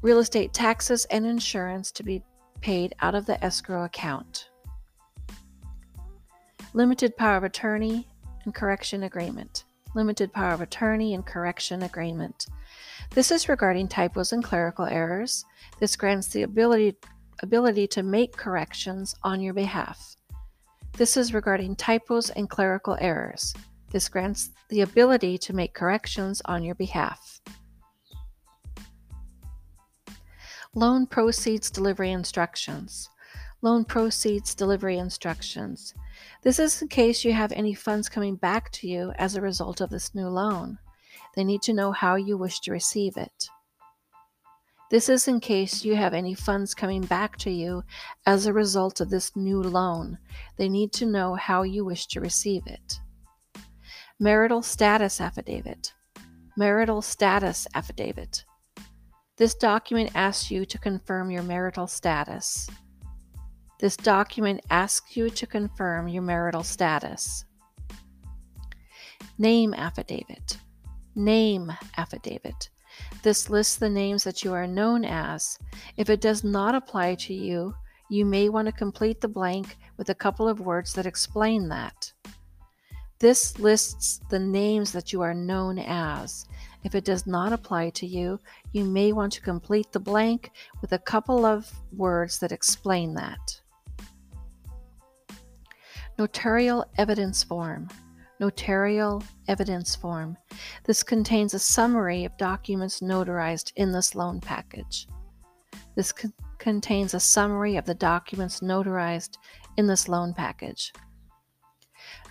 real 0.00 0.20
estate 0.20 0.52
taxes 0.52 1.04
and 1.06 1.26
insurance 1.26 1.90
to 1.92 2.04
be 2.04 2.22
paid 2.60 2.94
out 3.00 3.16
of 3.16 3.26
the 3.26 3.42
escrow 3.44 3.84
account. 3.84 4.48
Limited 6.72 7.16
power 7.16 7.36
of 7.36 7.44
attorney 7.44 8.06
and 8.44 8.54
correction 8.54 9.02
agreement. 9.02 9.64
Limited 9.94 10.32
power 10.32 10.52
of 10.52 10.60
attorney 10.60 11.14
and 11.14 11.24
correction 11.24 11.82
agreement. 11.82 12.46
This 13.10 13.30
is 13.30 13.48
regarding 13.48 13.88
typos 13.88 14.32
and 14.32 14.42
clerical 14.42 14.86
errors. 14.86 15.44
This 15.78 15.96
grants 15.96 16.28
the 16.28 16.42
ability, 16.44 16.96
ability 17.42 17.86
to 17.88 18.02
make 18.02 18.36
corrections 18.36 19.14
on 19.22 19.40
your 19.40 19.52
behalf. 19.52 20.16
This 20.96 21.16
is 21.16 21.34
regarding 21.34 21.76
typos 21.76 22.30
and 22.30 22.48
clerical 22.48 22.96
errors. 23.00 23.54
This 23.90 24.08
grants 24.08 24.50
the 24.70 24.80
ability 24.80 25.36
to 25.38 25.52
make 25.52 25.74
corrections 25.74 26.40
on 26.46 26.62
your 26.62 26.74
behalf. 26.74 27.40
Loan 30.74 31.06
proceeds 31.06 31.70
delivery 31.70 32.12
instructions. 32.12 33.10
Loan 33.60 33.84
proceeds 33.84 34.54
delivery 34.54 34.96
instructions. 34.96 35.92
This 36.42 36.58
is 36.58 36.80
in 36.82 36.88
case 36.88 37.24
you 37.24 37.32
have 37.32 37.52
any 37.52 37.74
funds 37.74 38.08
coming 38.08 38.36
back 38.36 38.70
to 38.72 38.88
you 38.88 39.12
as 39.18 39.36
a 39.36 39.40
result 39.40 39.80
of 39.80 39.90
this 39.90 40.14
new 40.14 40.28
loan. 40.28 40.78
They 41.34 41.44
need 41.44 41.62
to 41.62 41.72
know 41.72 41.92
how 41.92 42.16
you 42.16 42.36
wish 42.36 42.60
to 42.60 42.72
receive 42.72 43.16
it. 43.16 43.48
This 44.90 45.08
is 45.08 45.26
in 45.26 45.40
case 45.40 45.86
you 45.86 45.96
have 45.96 46.12
any 46.12 46.34
funds 46.34 46.74
coming 46.74 47.00
back 47.00 47.38
to 47.38 47.50
you 47.50 47.82
as 48.26 48.44
a 48.44 48.52
result 48.52 49.00
of 49.00 49.08
this 49.08 49.34
new 49.34 49.62
loan. 49.62 50.18
They 50.58 50.68
need 50.68 50.92
to 50.92 51.06
know 51.06 51.34
how 51.34 51.62
you 51.62 51.84
wish 51.84 52.06
to 52.08 52.20
receive 52.20 52.66
it. 52.66 53.00
Marital 54.20 54.60
Status 54.60 55.18
Affidavit. 55.18 55.94
Marital 56.58 57.00
Status 57.00 57.66
Affidavit. 57.74 58.44
This 59.38 59.54
document 59.54 60.10
asks 60.14 60.50
you 60.50 60.66
to 60.66 60.78
confirm 60.78 61.30
your 61.30 61.42
marital 61.42 61.86
status. 61.86 62.68
This 63.82 63.96
document 63.96 64.60
asks 64.70 65.16
you 65.16 65.28
to 65.30 65.44
confirm 65.44 66.06
your 66.06 66.22
marital 66.22 66.62
status. 66.62 67.44
Name 69.38 69.74
Affidavit. 69.74 70.58
Name 71.16 71.72
Affidavit. 71.96 72.70
This 73.24 73.50
lists 73.50 73.74
the 73.74 73.90
names 73.90 74.22
that 74.22 74.44
you 74.44 74.52
are 74.52 74.68
known 74.68 75.04
as. 75.04 75.58
If 75.96 76.10
it 76.10 76.20
does 76.20 76.44
not 76.44 76.76
apply 76.76 77.16
to 77.16 77.34
you, 77.34 77.74
you 78.08 78.24
may 78.24 78.48
want 78.48 78.66
to 78.66 78.72
complete 78.72 79.20
the 79.20 79.26
blank 79.26 79.76
with 79.96 80.10
a 80.10 80.14
couple 80.14 80.46
of 80.46 80.60
words 80.60 80.92
that 80.92 81.04
explain 81.04 81.68
that. 81.70 82.12
This 83.18 83.58
lists 83.58 84.20
the 84.30 84.38
names 84.38 84.92
that 84.92 85.12
you 85.12 85.22
are 85.22 85.34
known 85.34 85.80
as. 85.80 86.46
If 86.84 86.94
it 86.94 87.04
does 87.04 87.26
not 87.26 87.52
apply 87.52 87.90
to 87.90 88.06
you, 88.06 88.38
you 88.70 88.84
may 88.84 89.10
want 89.10 89.32
to 89.32 89.40
complete 89.40 89.90
the 89.90 89.98
blank 89.98 90.52
with 90.80 90.92
a 90.92 91.00
couple 91.00 91.44
of 91.44 91.68
words 91.90 92.38
that 92.38 92.52
explain 92.52 93.14
that. 93.14 93.58
Notarial 96.18 96.84
Evidence 96.98 97.42
Form. 97.42 97.88
Notarial 98.40 99.22
Evidence 99.48 99.94
Form. 99.94 100.36
This 100.84 101.02
contains 101.02 101.54
a 101.54 101.58
summary 101.58 102.24
of 102.24 102.36
documents 102.36 103.00
notarized 103.00 103.72
in 103.76 103.92
this 103.92 104.14
loan 104.14 104.40
package. 104.40 105.06
This 105.94 106.12
co- 106.12 106.28
contains 106.58 107.14
a 107.14 107.20
summary 107.20 107.76
of 107.76 107.84
the 107.84 107.94
documents 107.94 108.60
notarized 108.60 109.36
in 109.76 109.86
this 109.86 110.08
loan 110.08 110.34
package. 110.34 110.92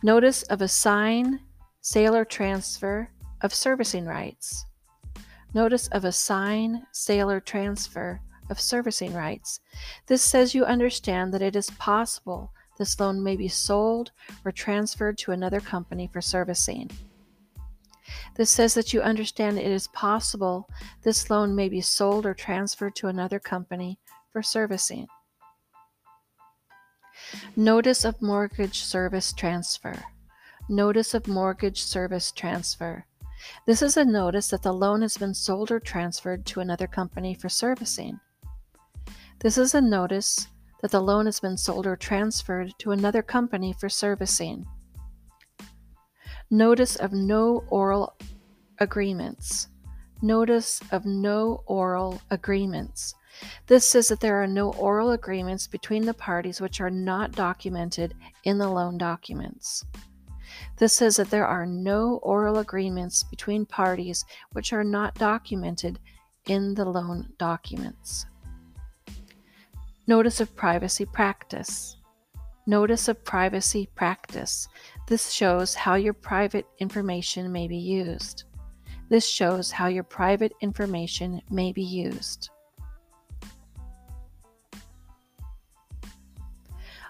Notice 0.04 0.44
of 0.44 0.62
assign, 0.62 1.40
sale 1.82 2.16
or 2.16 2.26
transfer 2.26 3.10
of 3.42 3.54
servicing 3.54 4.06
rights. 4.06 4.66
Notice 5.54 5.88
of 5.90 6.06
assign, 6.06 6.86
sale 6.92 7.30
or 7.30 7.40
transfer 7.40 8.22
of 8.50 8.60
servicing 8.60 9.14
rights. 9.14 9.60
This 10.08 10.22
says 10.22 10.54
you 10.54 10.66
understand 10.66 11.34
that 11.34 11.42
it 11.42 11.56
is 11.56 11.70
possible 11.72 12.52
this 12.82 13.00
loan 13.00 13.22
may 13.22 13.36
be 13.36 13.48
sold 13.48 14.12
or 14.44 14.52
transferred 14.52 15.16
to 15.16 15.32
another 15.32 15.60
company 15.60 16.10
for 16.12 16.20
servicing. 16.20 16.90
This 18.36 18.50
says 18.50 18.74
that 18.74 18.92
you 18.92 19.02
understand 19.02 19.60
it 19.60 19.68
is 19.68 19.88
possible 19.90 20.68
this 21.04 21.30
loan 21.30 21.56
may 21.56 21.70
be 21.70 21.80
sold 21.80 22.26
or 22.26 22.34
transferred 22.34 22.96
to 22.96 23.08
another 23.08 23.38
company 23.38 24.00
for 24.34 24.42
servicing. 24.42 25.06
Notice 27.56 28.04
of 28.04 28.20
Mortgage 28.20 28.82
Service 28.82 29.32
Transfer. 29.32 30.04
Notice 30.68 31.14
of 31.14 31.28
Mortgage 31.28 31.84
Service 31.84 32.32
Transfer. 32.32 33.06
This 33.68 33.84
is 33.84 33.96
a 33.96 34.04
notice 34.04 34.50
that 34.50 34.64
the 34.64 34.74
loan 34.74 35.04
has 35.04 35.18
been 35.18 35.36
sold 35.36 35.70
or 35.70 35.80
transferred 35.80 36.48
to 36.48 36.62
another 36.62 36.88
company 36.88 37.36
for 37.36 37.48
servicing. 37.48 38.20
This 39.38 39.60
is 39.60 39.76
a 39.76 39.82
notice 39.82 40.48
that 40.82 40.92
the 40.92 41.02
loan 41.02 41.26
has 41.26 41.40
been 41.40 41.58
sold 41.58 41.88
or 41.88 41.96
transferred 41.96 42.74
to 42.80 42.92
another 42.92 43.22
company 43.22 43.74
for 43.74 43.90
servicing. 43.90 44.66
Notice 46.50 46.96
of 46.96 47.14
no 47.14 47.64
oral 47.70 48.18
agreements. 48.80 49.68
Notice 50.22 50.82
of 50.92 51.06
no 51.06 51.64
oral 51.66 52.22
agreements. 52.30 53.16
This 53.68 53.90
says 53.90 54.10
that 54.10 54.20
there 54.20 54.42
are 54.42 54.48
no 54.48 54.74
oral 54.74 55.12
agreements 55.12 55.66
between 55.66 56.06
the 56.06 56.14
parties 56.14 56.60
which 56.60 56.82
are 56.82 56.90
not 56.90 57.32
documented 57.32 58.14
in 58.44 58.58
the 58.58 58.68
loan 58.68 58.98
documents. 58.98 59.86
This 60.78 60.94
says 60.94 61.16
that 61.16 61.30
there 61.30 61.48
are 61.48 61.66
no 61.66 62.18
oral 62.18 62.58
agreements 62.58 63.24
between 63.24 63.66
parties 63.66 64.26
which 64.52 64.74
are 64.74 64.84
not 64.84 65.16
documented 65.16 66.00
in 66.48 66.74
the 66.74 66.86
loan 66.86 67.34
documents. 67.38 68.26
Notice 70.08 70.42
of 70.42 70.56
privacy 70.56 71.06
practice. 71.06 71.98
Notice 72.66 73.08
of 73.08 73.24
privacy 73.24 73.88
practice. 73.96 74.68
This 75.08 75.32
shows 75.32 75.76
how 75.76 75.96
your 75.96 76.14
private 76.14 76.66
information 76.80 77.52
may 77.52 77.68
be 77.68 77.78
used. 77.78 78.46
This 79.10 79.28
shows 79.28 79.72
how 79.72 79.88
your 79.88 80.04
private 80.04 80.54
information 80.62 81.42
may 81.52 81.72
be 81.72 81.84
used. 81.84 82.50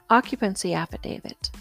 Occupancy 0.09 0.73
affidavit. 0.73 1.51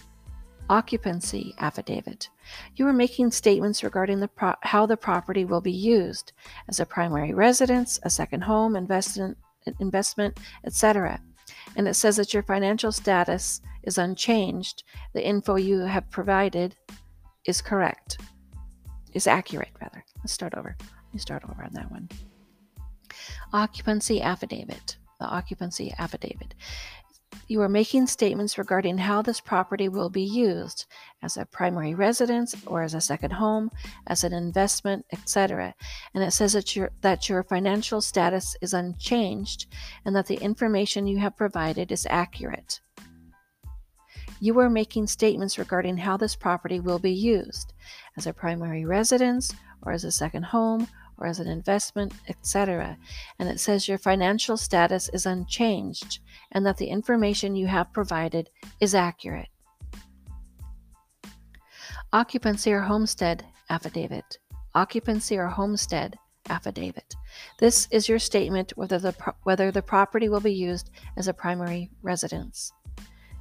Occupancy 0.68 1.54
affidavit. 1.58 2.28
You 2.74 2.88
are 2.88 2.92
making 2.92 3.30
statements 3.30 3.84
regarding 3.84 4.18
the 4.18 4.28
pro- 4.28 4.54
how 4.62 4.86
the 4.86 4.96
property 4.96 5.44
will 5.44 5.60
be 5.60 5.70
used 5.72 6.32
as 6.68 6.80
a 6.80 6.86
primary 6.86 7.34
residence, 7.34 8.00
a 8.02 8.10
second 8.10 8.42
home, 8.42 8.74
investment, 8.74 9.38
investment, 9.80 10.38
etc. 10.64 11.20
And 11.76 11.88
it 11.88 11.94
says 11.94 12.16
that 12.16 12.34
your 12.34 12.42
financial 12.42 12.92
status 12.92 13.60
is 13.82 13.98
unchanged. 13.98 14.84
The 15.14 15.24
info 15.24 15.56
you 15.56 15.80
have 15.80 16.10
provided 16.10 16.76
is 17.46 17.60
correct, 17.60 18.18
is 19.14 19.26
accurate, 19.26 19.70
rather. 19.80 20.04
Let's 20.18 20.32
start 20.32 20.54
over. 20.54 20.76
Let 20.78 21.14
me 21.14 21.20
start 21.20 21.42
over 21.48 21.62
on 21.62 21.72
that 21.74 21.90
one. 21.90 22.08
Occupancy 23.52 24.20
affidavit. 24.22 24.96
The 25.18 25.26
occupancy 25.26 25.92
affidavit. 25.98 26.54
You 27.46 27.60
are 27.62 27.68
making 27.68 28.06
statements 28.06 28.58
regarding 28.58 28.98
how 28.98 29.22
this 29.22 29.40
property 29.40 29.88
will 29.88 30.10
be 30.10 30.22
used 30.22 30.86
as 31.22 31.36
a 31.36 31.44
primary 31.44 31.94
residence 31.94 32.54
or 32.66 32.82
as 32.82 32.94
a 32.94 33.00
second 33.00 33.32
home, 33.32 33.70
as 34.06 34.22
an 34.22 34.32
investment, 34.32 35.04
etc. 35.12 35.74
And 36.14 36.22
it 36.22 36.32
says 36.32 36.52
that 36.52 36.76
your, 36.76 36.90
that 37.00 37.28
your 37.28 37.42
financial 37.42 38.00
status 38.00 38.56
is 38.60 38.72
unchanged 38.72 39.66
and 40.04 40.14
that 40.14 40.26
the 40.26 40.36
information 40.36 41.06
you 41.06 41.18
have 41.18 41.36
provided 41.36 41.90
is 41.90 42.06
accurate. 42.08 42.80
You 44.40 44.58
are 44.60 44.70
making 44.70 45.06
statements 45.06 45.58
regarding 45.58 45.98
how 45.98 46.16
this 46.16 46.34
property 46.34 46.80
will 46.80 46.98
be 46.98 47.12
used 47.12 47.74
as 48.16 48.26
a 48.26 48.32
primary 48.32 48.84
residence 48.84 49.52
or 49.82 49.92
as 49.92 50.04
a 50.04 50.12
second 50.12 50.44
home 50.44 50.88
or 51.20 51.26
as 51.26 51.38
an 51.38 51.46
investment, 51.46 52.14
etc. 52.28 52.96
And 53.38 53.48
it 53.48 53.60
says 53.60 53.86
your 53.86 53.98
financial 53.98 54.56
status 54.56 55.10
is 55.12 55.26
unchanged 55.26 56.20
and 56.52 56.64
that 56.66 56.78
the 56.78 56.86
information 56.86 57.54
you 57.54 57.66
have 57.66 57.92
provided 57.92 58.50
is 58.80 58.94
accurate. 58.94 59.48
Occupancy 62.12 62.72
or 62.72 62.80
homestead 62.80 63.44
affidavit. 63.68 64.38
Occupancy 64.74 65.36
or 65.36 65.46
homestead 65.46 66.16
affidavit. 66.48 67.14
This 67.58 67.86
is 67.90 68.08
your 68.08 68.18
statement 68.18 68.72
whether 68.76 68.98
the, 68.98 69.12
pro- 69.12 69.34
whether 69.44 69.70
the 69.70 69.82
property 69.82 70.28
will 70.28 70.40
be 70.40 70.52
used 70.52 70.90
as 71.16 71.28
a 71.28 71.34
primary 71.34 71.90
residence. 72.02 72.72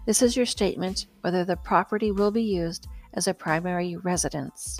This 0.06 0.22
is 0.22 0.36
your 0.36 0.46
statement 0.46 1.08
whether 1.22 1.46
the 1.46 1.58
property 1.58 2.12
will 2.12 2.32
be 2.32 2.44
used 2.44 2.88
as 3.14 3.28
a 3.28 3.34
primary 3.34 3.96
residence. 3.98 4.80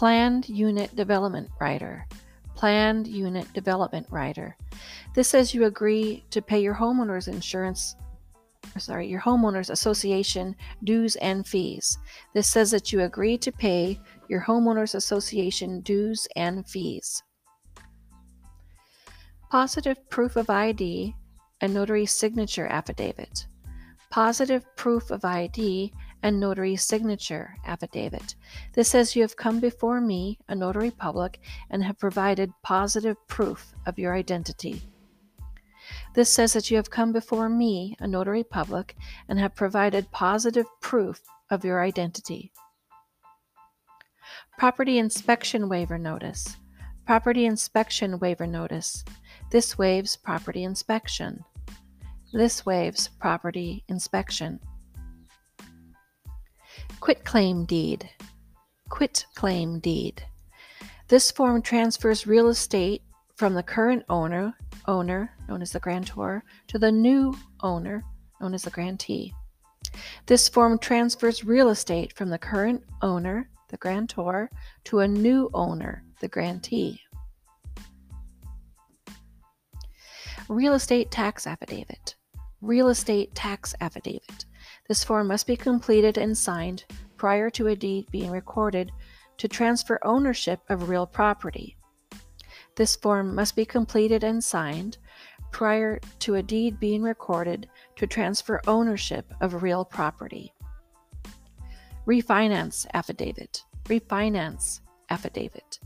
Planned 0.00 0.48
Unit 0.48 0.96
Development 0.96 1.46
Rider. 1.60 2.06
Planned 2.56 3.06
Unit 3.06 3.52
Development 3.52 4.06
Rider. 4.08 4.56
This 5.14 5.28
says 5.28 5.52
you 5.52 5.66
agree 5.66 6.24
to 6.30 6.40
pay 6.40 6.58
your 6.58 6.74
homeowner's 6.74 7.28
insurance, 7.28 7.96
sorry, 8.78 9.08
your 9.08 9.20
homeowners 9.20 9.68
association 9.68 10.56
dues 10.84 11.16
and 11.16 11.46
fees. 11.46 11.98
This 12.32 12.48
says 12.48 12.70
that 12.70 12.94
you 12.94 13.02
agree 13.02 13.36
to 13.36 13.52
pay 13.52 14.00
your 14.26 14.40
homeowners 14.40 14.94
association 14.94 15.82
dues 15.82 16.26
and 16.34 16.66
fees. 16.66 17.22
Positive 19.50 19.98
proof 20.08 20.36
of 20.36 20.48
ID 20.48 21.14
and 21.60 21.74
notary 21.74 22.06
signature 22.06 22.68
affidavit. 22.68 23.46
Positive 24.10 24.64
proof 24.76 25.10
of 25.10 25.26
ID 25.26 25.92
and 26.22 26.38
notary 26.38 26.76
signature 26.76 27.56
affidavit. 27.66 28.34
This 28.74 28.88
says 28.88 29.16
you 29.16 29.22
have 29.22 29.36
come 29.36 29.60
before 29.60 30.00
me, 30.00 30.38
a 30.48 30.54
notary 30.54 30.90
public, 30.90 31.40
and 31.70 31.82
have 31.84 31.98
provided 31.98 32.52
positive 32.62 33.16
proof 33.28 33.74
of 33.86 33.98
your 33.98 34.14
identity. 34.14 34.82
This 36.14 36.28
says 36.28 36.52
that 36.52 36.70
you 36.70 36.76
have 36.76 36.90
come 36.90 37.12
before 37.12 37.48
me, 37.48 37.96
a 38.00 38.06
notary 38.06 38.44
public, 38.44 38.96
and 39.28 39.38
have 39.38 39.54
provided 39.54 40.10
positive 40.10 40.66
proof 40.80 41.20
of 41.50 41.64
your 41.64 41.82
identity. 41.82 42.52
Property 44.58 44.98
inspection 44.98 45.68
waiver 45.68 45.98
notice. 45.98 46.56
Property 47.06 47.46
inspection 47.46 48.18
waiver 48.18 48.46
notice. 48.46 49.04
This 49.50 49.78
waives 49.78 50.16
property 50.16 50.64
inspection. 50.64 51.44
This 52.32 52.64
waives 52.64 53.08
property 53.18 53.84
inspection. 53.88 54.60
Quit 57.00 57.24
claim 57.24 57.64
deed. 57.64 58.10
Quit 58.90 59.24
claim 59.34 59.78
deed. 59.80 60.22
This 61.08 61.30
form 61.30 61.62
transfers 61.62 62.26
real 62.26 62.48
estate 62.48 63.02
from 63.36 63.54
the 63.54 63.62
current 63.62 64.04
owner, 64.10 64.54
owner 64.86 65.32
known 65.48 65.62
as 65.62 65.72
the 65.72 65.80
grantor, 65.80 66.44
to 66.68 66.78
the 66.78 66.92
new 66.92 67.34
owner 67.62 68.04
known 68.38 68.52
as 68.52 68.62
the 68.62 68.70
grantee. 68.70 69.32
This 70.26 70.46
form 70.48 70.78
transfers 70.78 71.42
real 71.42 71.70
estate 71.70 72.12
from 72.12 72.28
the 72.28 72.38
current 72.38 72.84
owner, 73.00 73.48
the 73.68 73.78
grantor, 73.78 74.50
to 74.84 74.98
a 74.98 75.08
new 75.08 75.48
owner, 75.54 76.04
the 76.20 76.28
grantee. 76.28 77.00
Real 80.50 80.74
estate 80.74 81.10
tax 81.10 81.46
affidavit. 81.46 82.16
Real 82.60 82.88
estate 82.88 83.34
tax 83.34 83.74
affidavit. 83.80 84.44
This 84.90 85.04
form 85.04 85.28
must 85.28 85.46
be 85.46 85.56
completed 85.56 86.18
and 86.18 86.36
signed 86.36 86.84
prior 87.16 87.48
to 87.50 87.68
a 87.68 87.76
deed 87.76 88.10
being 88.10 88.28
recorded 88.28 88.90
to 89.36 89.46
transfer 89.46 90.00
ownership 90.02 90.58
of 90.68 90.88
real 90.88 91.06
property. 91.06 91.76
This 92.74 92.96
form 92.96 93.32
must 93.32 93.54
be 93.54 93.64
completed 93.64 94.24
and 94.24 94.42
signed 94.42 94.98
prior 95.52 96.00
to 96.18 96.34
a 96.34 96.42
deed 96.42 96.80
being 96.80 97.04
recorded 97.04 97.68
to 97.94 98.08
transfer 98.08 98.60
ownership 98.66 99.32
of 99.40 99.62
real 99.62 99.84
property. 99.84 100.52
Refinance 102.04 102.84
affidavit. 102.92 103.62
Refinance 103.84 104.80
affidavit. 105.08 105.78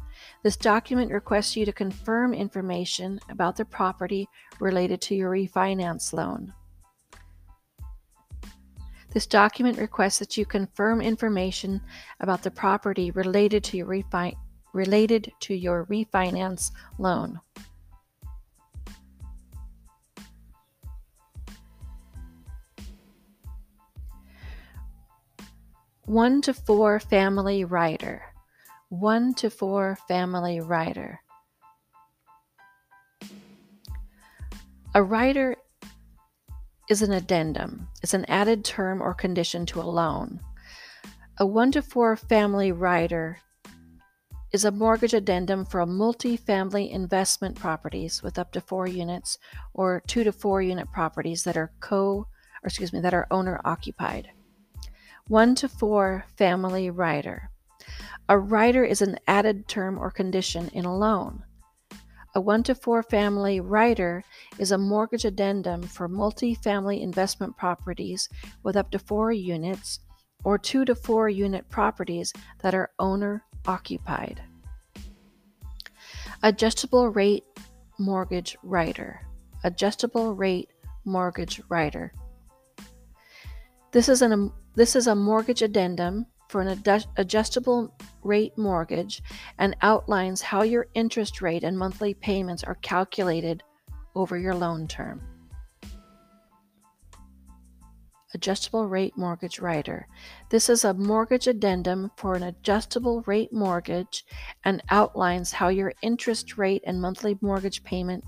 This 0.42 0.56
document 0.56 1.12
requests 1.12 1.58
you 1.58 1.66
to 1.66 1.74
confirm 1.74 2.32
information 2.32 3.20
about 3.28 3.56
the 3.56 3.66
property 3.66 4.26
related 4.60 5.02
to 5.02 5.14
your 5.14 5.30
refinance 5.30 6.14
loan. 6.14 6.54
This 9.14 9.26
document 9.26 9.78
requests 9.78 10.18
that 10.18 10.36
you 10.36 10.44
confirm 10.44 11.00
information 11.00 11.80
about 12.18 12.42
the 12.42 12.50
property 12.50 13.12
related 13.12 13.62
to 13.64 13.76
your, 13.76 13.86
refi- 13.86 14.34
related 14.72 15.30
to 15.38 15.54
your 15.54 15.86
refinance 15.86 16.72
loan. 16.98 17.40
One 26.06 26.42
to 26.42 26.52
four 26.52 26.98
family 26.98 27.64
rider. 27.64 28.20
One 28.88 29.32
to 29.34 29.48
four 29.48 29.96
family 30.08 30.60
rider. 30.60 31.20
A 34.96 35.02
rider 35.02 35.56
is 36.88 37.02
an 37.02 37.12
addendum. 37.12 37.88
It's 38.02 38.14
an 38.14 38.24
added 38.26 38.64
term 38.64 39.00
or 39.00 39.14
condition 39.14 39.66
to 39.66 39.80
a 39.80 39.82
loan. 39.82 40.40
A 41.38 41.46
1 41.46 41.72
to 41.72 41.82
4 41.82 42.16
family 42.16 42.72
rider 42.72 43.38
is 44.52 44.64
a 44.64 44.70
mortgage 44.70 45.14
addendum 45.14 45.64
for 45.64 45.84
multi-family 45.84 46.90
investment 46.90 47.56
properties 47.56 48.22
with 48.22 48.38
up 48.38 48.52
to 48.52 48.60
4 48.60 48.86
units 48.86 49.38
or 49.72 50.02
2 50.06 50.24
to 50.24 50.32
4 50.32 50.62
unit 50.62 50.90
properties 50.92 51.42
that 51.42 51.56
are 51.56 51.72
co 51.80 52.26
or 52.62 52.66
excuse 52.66 52.92
me 52.92 53.00
that 53.00 53.14
are 53.14 53.26
owner 53.30 53.60
occupied. 53.64 54.30
1 55.28 55.54
to 55.56 55.68
4 55.68 56.24
family 56.36 56.88
rider. 56.90 57.50
A 58.28 58.38
rider 58.38 58.84
is 58.84 59.02
an 59.02 59.18
added 59.26 59.68
term 59.68 59.98
or 59.98 60.10
condition 60.10 60.68
in 60.68 60.84
a 60.84 60.96
loan. 60.96 61.44
A 62.36 62.40
1 62.40 62.64
to 62.64 62.74
4 62.74 63.04
family 63.04 63.60
rider 63.60 64.24
is 64.58 64.72
a 64.72 64.78
mortgage 64.78 65.24
addendum 65.24 65.82
for 65.82 66.08
multi-family 66.08 67.00
investment 67.00 67.56
properties 67.56 68.28
with 68.64 68.76
up 68.76 68.90
to 68.90 68.98
4 68.98 69.30
units 69.30 70.00
or 70.42 70.58
2 70.58 70.84
to 70.84 70.96
4 70.96 71.28
unit 71.28 71.68
properties 71.70 72.32
that 72.60 72.74
are 72.74 72.90
owner 72.98 73.44
occupied. 73.66 74.42
Adjustable 76.42 77.08
rate 77.08 77.44
mortgage 77.98 78.56
rider. 78.64 79.20
Adjustable 79.62 80.34
rate 80.34 80.70
mortgage 81.04 81.60
rider. 81.68 82.12
This 83.92 84.08
is 84.08 84.22
an 84.22 84.52
this 84.74 84.96
is 84.96 85.06
a 85.06 85.14
mortgage 85.14 85.62
addendum 85.62 86.26
for 86.54 86.60
an 86.60 87.02
adjustable 87.16 87.92
rate 88.22 88.56
mortgage 88.56 89.24
and 89.58 89.76
outlines 89.82 90.40
how 90.40 90.62
your 90.62 90.86
interest 90.94 91.42
rate 91.42 91.64
and 91.64 91.76
monthly 91.76 92.14
payments 92.14 92.62
are 92.62 92.76
calculated 92.76 93.60
over 94.14 94.38
your 94.38 94.54
loan 94.54 94.86
term. 94.86 95.20
Adjustable 98.34 98.86
Rate 98.86 99.16
Mortgage 99.16 99.58
Rider. 99.58 100.06
This 100.48 100.68
is 100.68 100.84
a 100.84 100.94
mortgage 100.94 101.48
addendum 101.48 102.12
for 102.16 102.36
an 102.36 102.44
adjustable 102.44 103.22
rate 103.26 103.52
mortgage 103.52 104.24
and 104.64 104.80
outlines 104.90 105.50
how 105.50 105.70
your 105.70 105.92
interest 106.02 106.56
rate 106.56 106.84
and 106.86 107.02
monthly 107.02 107.36
mortgage 107.40 107.82
payment 107.82 108.22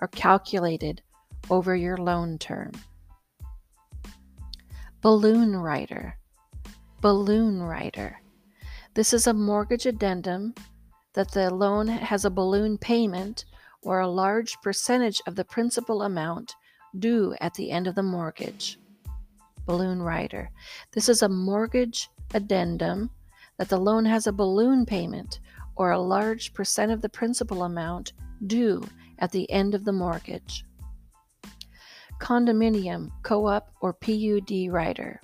are 0.00 0.08
calculated 0.08 1.00
over 1.48 1.74
your 1.74 1.96
loan 1.96 2.36
term. 2.36 2.72
Balloon 5.00 5.56
rider. 5.56 6.19
Balloon 7.00 7.62
rider. 7.62 8.20
This 8.92 9.14
is 9.14 9.26
a 9.26 9.32
mortgage 9.32 9.86
addendum 9.86 10.54
that 11.14 11.30
the 11.30 11.48
loan 11.48 11.88
has 11.88 12.26
a 12.26 12.30
balloon 12.30 12.76
payment 12.76 13.46
or 13.80 14.00
a 14.00 14.06
large 14.06 14.60
percentage 14.60 15.22
of 15.26 15.34
the 15.34 15.46
principal 15.46 16.02
amount 16.02 16.54
due 16.98 17.34
at 17.40 17.54
the 17.54 17.70
end 17.70 17.86
of 17.86 17.94
the 17.94 18.02
mortgage. 18.02 18.78
Balloon 19.64 20.02
rider. 20.02 20.50
This 20.92 21.08
is 21.08 21.22
a 21.22 21.28
mortgage 21.30 22.10
addendum 22.34 23.08
that 23.56 23.70
the 23.70 23.80
loan 23.80 24.04
has 24.04 24.26
a 24.26 24.32
balloon 24.32 24.84
payment 24.84 25.40
or 25.76 25.92
a 25.92 25.98
large 25.98 26.52
percent 26.52 26.92
of 26.92 27.00
the 27.00 27.08
principal 27.08 27.62
amount 27.62 28.12
due 28.46 28.84
at 29.20 29.32
the 29.32 29.50
end 29.50 29.74
of 29.74 29.86
the 29.86 29.92
mortgage. 29.92 30.66
Condominium, 32.20 33.10
co 33.22 33.46
op, 33.46 33.70
or 33.80 33.94
PUD 33.94 34.68
rider. 34.68 35.22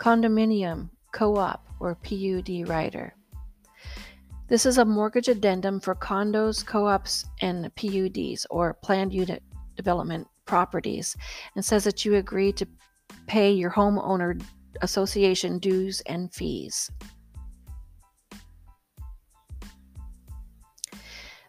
Condominium, 0.00 0.88
co 1.12 1.36
op, 1.36 1.68
or 1.78 1.94
PUD 1.94 2.66
rider. 2.66 3.14
This 4.48 4.64
is 4.64 4.78
a 4.78 4.84
mortgage 4.84 5.28
addendum 5.28 5.78
for 5.78 5.94
condos, 5.94 6.64
co 6.64 6.86
ops, 6.86 7.26
and 7.42 7.72
PUDs, 7.76 8.46
or 8.48 8.72
planned 8.82 9.12
unit 9.12 9.42
development 9.76 10.26
properties, 10.46 11.14
and 11.54 11.62
says 11.62 11.84
that 11.84 12.06
you 12.06 12.14
agree 12.14 12.50
to 12.52 12.66
pay 13.26 13.52
your 13.52 13.70
homeowner 13.70 14.42
association 14.80 15.58
dues 15.58 16.00
and 16.06 16.32
fees. 16.32 16.90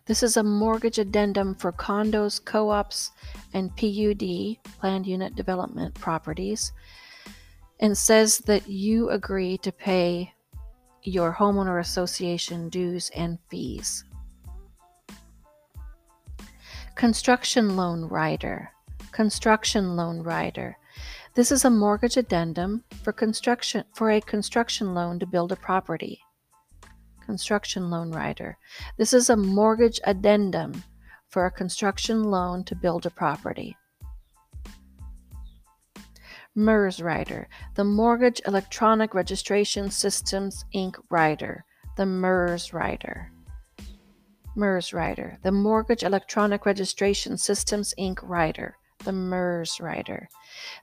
This 0.08 0.24
is 0.24 0.36
a 0.36 0.44
mortgage 0.44 1.00
addendum 1.00 1.56
for 1.56 1.72
condos, 1.72 2.44
co 2.44 2.70
ops, 2.70 3.12
and 3.54 3.74
PUD, 3.78 4.58
planned 4.78 5.08
unit 5.08 5.36
development 5.36 5.96
properties, 5.96 6.74
and 7.82 7.98
says 7.98 8.38
that 8.39 8.67
you 8.67 9.10
agree 9.10 9.58
to 9.58 9.72
pay 9.72 10.34
your 11.04 11.34
homeowner 11.34 11.80
association 11.80 12.70
dues 12.70 13.12
and 13.15 13.39
fees. 13.50 14.06
Construction 16.96 17.76
loan 17.76 18.06
rider. 18.06 18.72
Construction 19.12 19.96
loan 19.96 20.22
rider. 20.22 20.78
This 21.34 21.52
is 21.52 21.65
a 21.65 21.70
mortgage 21.70 22.17
addendum 22.17 22.84
for 23.04 23.12
construction 23.12 23.84
for 23.94 24.12
a 24.12 24.22
construction 24.22 24.94
loan 24.94 25.17
to 25.20 25.26
build 25.26 25.52
a 25.52 25.56
property 25.56 26.22
construction 27.32 27.89
loan 27.89 28.12
rider. 28.12 28.58
This 28.98 29.13
is 29.13 29.30
a 29.30 29.38
mortgage 29.38 30.02
addendum 30.04 30.84
for 31.30 31.46
a 31.46 31.52
construction 31.52 32.26
loan 32.26 32.65
to 32.65 32.76
build 32.76 33.06
a 33.06 33.10
property. 33.10 33.78
MERS 36.56 37.02
rider, 37.02 37.48
the 37.76 37.84
Mortgage 37.84 38.42
Electronic 38.46 39.14
Registration 39.14 39.90
Systems 39.90 40.66
Inc. 40.76 40.96
rider, 41.10 41.64
the 41.96 42.06
MERS 42.06 42.74
rider. 42.74 43.32
MERS 44.56 44.94
rider, 44.94 45.38
the 45.44 45.52
Mortgage 45.52 46.04
Electronic 46.04 46.66
Registration 46.66 47.38
Systems 47.38 47.94
Inc. 47.98 48.20
rider 48.22 48.76
the 49.04 49.12
MERS 49.12 49.80
rider. 49.80 50.30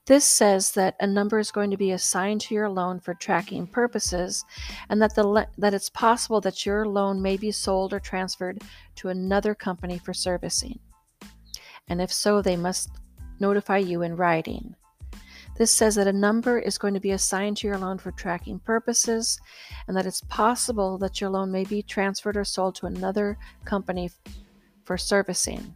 This 0.07 0.25
says 0.25 0.73
that 0.73 0.97
a 1.01 1.07
number 1.07 1.39
is 1.39 1.51
going 1.51 1.71
to 1.71 1.77
be 1.77 1.93
assigned 1.93 2.41
to 2.43 2.55
your 2.55 2.69
loan 2.69 3.01
for 3.01 3.15
tracking 3.15 3.67
purposes 3.67 4.45
and 4.89 5.01
that, 5.03 5.15
the, 5.15 5.47
that 5.59 5.75
it's 5.75 5.91
possible 5.91 6.41
that 6.43 6.67
your 6.67 6.87
loan 6.87 7.23
may 7.23 7.37
be 7.37 7.51
sold 7.51 7.93
or 7.93 8.01
transferred 8.01 8.63
to 8.97 9.09
another 9.09 9.55
company 9.55 9.99
for 9.99 10.13
servicing. 10.13 10.79
And 11.89 12.01
if 12.01 12.13
so, 12.13 12.43
they 12.43 12.57
must 12.57 12.91
notify 13.41 13.79
you 13.79 14.03
in 14.03 14.17
writing. 14.17 14.75
This 15.59 15.75
says 15.75 15.97
that 15.97 16.07
a 16.07 16.13
number 16.13 16.59
is 16.59 16.79
going 16.79 16.95
to 16.95 17.01
be 17.01 17.11
assigned 17.11 17.59
to 17.59 17.67
your 17.67 17.79
loan 17.79 17.99
for 17.99 18.13
tracking 18.13 18.61
purposes 18.61 19.39
and 19.87 19.97
that 19.97 20.07
it's 20.07 20.23
possible 20.23 20.97
that 20.99 21.21
your 21.21 21.31
loan 21.31 21.51
may 21.51 21.65
be 21.65 21.83
transferred 21.83 22.37
or 22.37 22.45
sold 22.45 22.77
to 22.77 22.87
another 22.87 23.37
company 23.65 24.11
for 24.85 24.97
servicing 24.97 25.75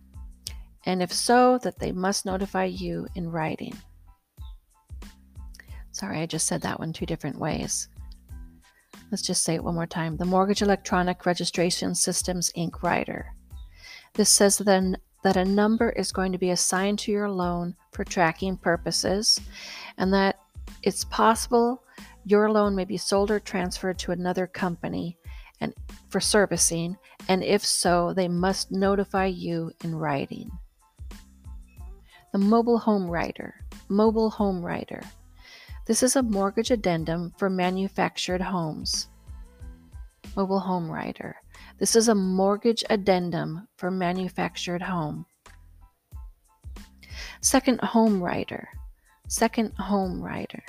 and 0.84 1.02
if 1.02 1.12
so, 1.12 1.58
that 1.58 1.78
they 1.78 1.92
must 1.92 2.26
notify 2.26 2.64
you 2.64 3.06
in 3.14 3.30
writing. 3.30 3.76
Sorry, 5.92 6.18
I 6.20 6.26
just 6.26 6.46
said 6.46 6.62
that 6.62 6.78
one 6.78 6.92
two 6.92 7.06
different 7.06 7.38
ways. 7.38 7.88
Let's 9.10 9.22
just 9.22 9.44
say 9.44 9.54
it 9.54 9.64
one 9.64 9.74
more 9.74 9.86
time. 9.86 10.16
The 10.16 10.24
Mortgage 10.24 10.62
Electronic 10.62 11.24
Registration 11.26 11.94
Systems 11.94 12.50
Inc. 12.56 12.82
rider. 12.82 13.34
This 14.14 14.30
says 14.30 14.58
then 14.58 14.96
that 15.22 15.36
a 15.36 15.44
number 15.44 15.90
is 15.90 16.12
going 16.12 16.32
to 16.32 16.38
be 16.38 16.50
assigned 16.50 16.98
to 17.00 17.12
your 17.12 17.30
loan 17.30 17.74
for 17.92 18.04
tracking 18.04 18.56
purposes 18.56 19.40
and 19.98 20.12
that 20.12 20.38
it's 20.82 21.04
possible 21.04 21.82
your 22.24 22.50
loan 22.50 22.74
may 22.74 22.84
be 22.84 22.96
sold 22.96 23.30
or 23.30 23.40
transferred 23.40 23.98
to 23.98 24.12
another 24.12 24.46
company 24.46 25.16
and 25.60 25.74
for 26.08 26.20
servicing 26.20 26.96
and 27.28 27.42
if 27.42 27.64
so 27.64 28.12
they 28.12 28.28
must 28.28 28.70
notify 28.72 29.26
you 29.26 29.70
in 29.84 29.94
writing 29.94 30.50
the 32.32 32.38
Mobile 32.38 32.78
Home 32.78 33.10
Rider. 33.10 33.54
Mobile 33.90 34.30
Home 34.30 34.64
Rider. 34.64 35.02
This 35.86 36.02
is 36.02 36.16
a 36.16 36.22
mortgage 36.22 36.70
addendum 36.70 37.34
for 37.36 37.50
manufactured 37.50 38.40
homes. 38.40 39.08
Mobile 40.34 40.60
Home 40.60 40.90
Rider. 40.90 41.36
This 41.82 41.96
is 41.96 42.06
a 42.06 42.14
mortgage 42.14 42.84
addendum 42.90 43.66
for 43.74 43.90
manufactured 43.90 44.82
home. 44.82 45.26
Second 47.40 47.80
Home 47.80 48.22
Rider. 48.22 48.68
Second 49.26 49.72
Home 49.78 50.22
Rider. 50.22 50.62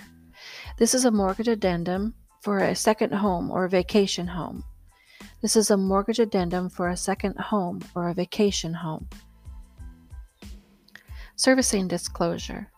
This 0.80 0.96
is 0.96 1.06
a 1.06 1.12
mortgage 1.12 1.50
addendum 1.50 2.16
for 2.42 2.58
a 2.58 2.74
second 2.74 3.14
home 3.14 3.52
or 3.52 3.68
vacation 3.68 4.26
home. 4.26 4.64
This 5.44 5.56
is 5.56 5.70
a 5.70 5.78
mortgage 5.78 6.18
addendum 6.18 6.68
for 6.68 6.90
a 6.90 6.98
second 6.98 7.38
home 7.38 7.82
or 7.94 8.10
a 8.10 8.16
vacation 8.16 8.74
home. 8.74 9.08
Servicing 11.36 11.88
disclosure. 11.88 12.72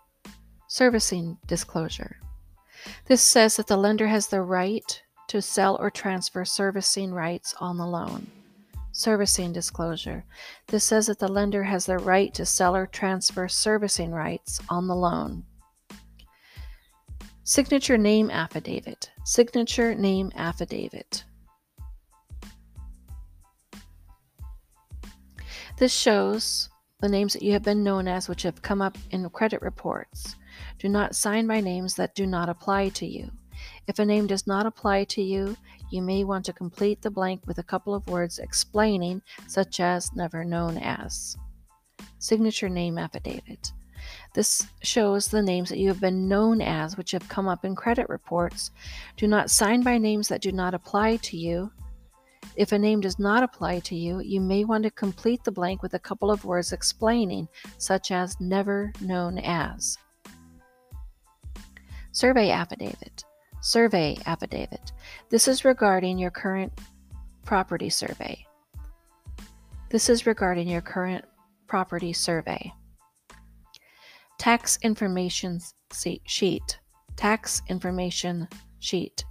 Servicing 0.67 1.37
disclosure. 1.47 2.19
This 3.05 3.21
says 3.21 3.55
that 3.55 3.67
the 3.67 3.77
lender 3.77 4.07
has 4.07 4.27
the 4.27 4.41
right 4.41 5.01
to 5.27 5.41
sell 5.41 5.77
or 5.79 5.89
transfer 5.89 6.45
servicing 6.45 7.13
rights 7.13 7.53
on 7.59 7.77
the 7.77 7.85
loan. 7.85 8.27
Servicing 8.91 9.51
disclosure. 9.51 10.23
This 10.67 10.83
says 10.83 11.07
that 11.07 11.19
the 11.19 11.27
lender 11.27 11.63
has 11.63 11.85
the 11.85 11.97
right 11.97 12.33
to 12.33 12.45
sell 12.45 12.75
or 12.75 12.87
transfer 12.87 13.47
servicing 13.47 14.11
rights 14.11 14.61
on 14.69 14.87
the 14.87 14.95
loan. 14.95 15.43
Signature 17.43 17.97
name 17.97 18.31
affidavit. 18.31 19.11
Signature 19.23 19.93
name 19.93 20.31
affidavit. 20.35 21.23
This 25.77 25.93
shows 25.93 26.69
the 27.01 27.09
names 27.09 27.33
that 27.33 27.43
you 27.43 27.51
have 27.51 27.63
been 27.63 27.83
known 27.83 28.07
as 28.07 28.29
which 28.29 28.43
have 28.43 28.61
come 28.61 28.81
up 28.81 28.97
in 29.11 29.29
credit 29.29 29.61
reports. 29.61 30.37
Do 30.79 30.87
not 30.87 31.15
sign 31.15 31.47
by 31.47 31.59
names 31.59 31.95
that 31.95 32.15
do 32.15 32.25
not 32.25 32.49
apply 32.49 32.89
to 32.89 33.05
you. 33.05 33.29
If 33.87 33.99
a 33.99 34.05
name 34.05 34.25
does 34.25 34.47
not 34.47 34.65
apply 34.65 35.03
to 35.05 35.21
you, 35.21 35.55
you 35.91 36.01
may 36.01 36.23
want 36.23 36.45
to 36.45 36.53
complete 36.53 37.01
the 37.01 37.11
blank 37.11 37.45
with 37.45 37.59
a 37.59 37.63
couple 37.63 37.93
of 37.93 38.07
words 38.07 38.39
explaining, 38.39 39.21
such 39.47 39.79
as 39.79 40.15
never 40.15 40.43
known 40.43 40.77
as. 40.77 41.37
Signature 42.17 42.69
name 42.69 42.97
affidavit. 42.97 43.71
This 44.33 44.67
shows 44.81 45.27
the 45.27 45.41
names 45.41 45.69
that 45.69 45.77
you 45.77 45.87
have 45.87 46.01
been 46.01 46.27
known 46.27 46.61
as, 46.61 46.97
which 46.97 47.11
have 47.11 47.27
come 47.29 47.47
up 47.47 47.63
in 47.63 47.75
credit 47.75 48.09
reports. 48.09 48.71
Do 49.17 49.27
not 49.27 49.51
sign 49.51 49.81
by 49.81 49.97
names 49.97 50.27
that 50.29 50.41
do 50.41 50.51
not 50.51 50.73
apply 50.73 51.17
to 51.17 51.37
you. 51.37 51.71
If 52.55 52.71
a 52.71 52.79
name 52.79 53.01
does 53.01 53.19
not 53.19 53.43
apply 53.43 53.79
to 53.81 53.95
you, 53.95 54.19
you 54.19 54.41
may 54.41 54.63
want 54.63 54.83
to 54.83 54.91
complete 54.91 55.43
the 55.43 55.51
blank 55.51 55.81
with 55.81 55.93
a 55.93 55.99
couple 55.99 56.31
of 56.31 56.45
words 56.45 56.71
explaining, 56.71 57.47
such 57.77 58.11
as 58.11 58.39
never 58.39 58.93
known 59.01 59.39
as. 59.39 59.97
Survey 62.11 62.49
affidavit. 62.49 63.25
Survey 63.65 64.15
affidavit. 64.27 64.91
This 65.31 65.47
is 65.47 65.65
regarding 65.65 66.19
your 66.19 66.29
current 66.29 66.71
property 67.45 67.89
survey. 67.89 68.45
This 69.89 70.07
is 70.07 70.27
regarding 70.27 70.67
your 70.67 70.81
current 70.81 71.25
property 71.65 72.13
survey. 72.13 72.71
Tax 74.37 74.77
information 74.83 75.59
sheet. 76.27 76.79
Tax 77.15 77.63
information 77.67 78.47
sheet. 78.77 79.25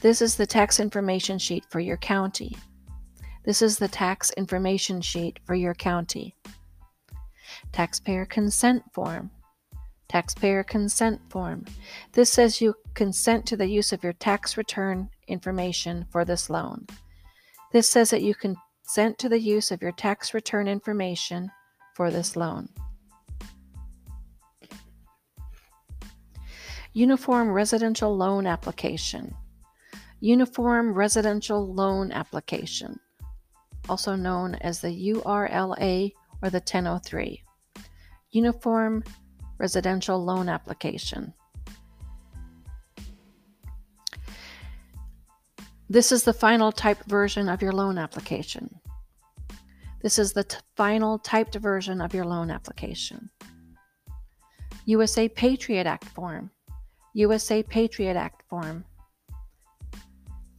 This 0.00 0.22
is 0.22 0.36
the 0.36 0.46
tax 0.46 0.80
information 0.80 1.38
sheet 1.38 1.66
for 1.68 1.78
your 1.78 1.98
county. 1.98 2.56
This 3.44 3.60
is 3.60 3.76
the 3.76 3.88
tax 3.88 4.30
information 4.38 5.02
sheet 5.02 5.38
for 5.44 5.54
your 5.54 5.74
county. 5.74 6.34
Taxpayer 7.72 8.24
consent 8.24 8.84
form. 8.94 9.30
Taxpayer 10.08 10.62
Consent 10.62 11.20
Form. 11.28 11.64
This 12.12 12.32
says 12.32 12.60
you 12.60 12.74
consent 12.94 13.46
to 13.46 13.56
the 13.56 13.68
use 13.68 13.92
of 13.92 14.02
your 14.02 14.12
tax 14.14 14.56
return 14.56 15.10
information 15.28 16.06
for 16.10 16.24
this 16.24 16.48
loan. 16.48 16.86
This 17.72 17.88
says 17.88 18.10
that 18.10 18.22
you 18.22 18.34
consent 18.34 19.18
to 19.18 19.28
the 19.28 19.40
use 19.40 19.70
of 19.70 19.82
your 19.82 19.92
tax 19.92 20.32
return 20.34 20.68
information 20.68 21.50
for 21.94 22.10
this 22.10 22.36
loan. 22.36 22.68
Uniform 26.92 27.50
Residential 27.50 28.16
Loan 28.16 28.46
Application. 28.46 29.34
Uniform 30.20 30.94
Residential 30.94 31.74
Loan 31.74 32.10
Application, 32.10 32.98
also 33.86 34.16
known 34.16 34.54
as 34.56 34.80
the 34.80 34.88
URLA 34.88 36.12
or 36.42 36.48
the 36.48 36.58
1003. 36.58 37.42
Uniform 38.30 39.04
Residential 39.58 40.22
Loan 40.22 40.48
Application. 40.48 41.32
This 45.88 46.10
is 46.10 46.24
the 46.24 46.32
final 46.32 46.72
typed 46.72 47.04
version 47.04 47.48
of 47.48 47.62
your 47.62 47.72
loan 47.72 47.96
application. 47.96 48.80
This 50.02 50.18
is 50.18 50.32
the 50.32 50.42
t- 50.42 50.56
final 50.76 51.18
typed 51.18 51.54
version 51.54 52.00
of 52.00 52.12
your 52.12 52.24
loan 52.24 52.50
application. 52.50 53.30
USA 54.84 55.28
Patriot 55.28 55.86
Act 55.86 56.06
form. 56.06 56.50
USA 57.14 57.62
Patriot 57.62 58.16
Act 58.16 58.42
form. 58.48 58.84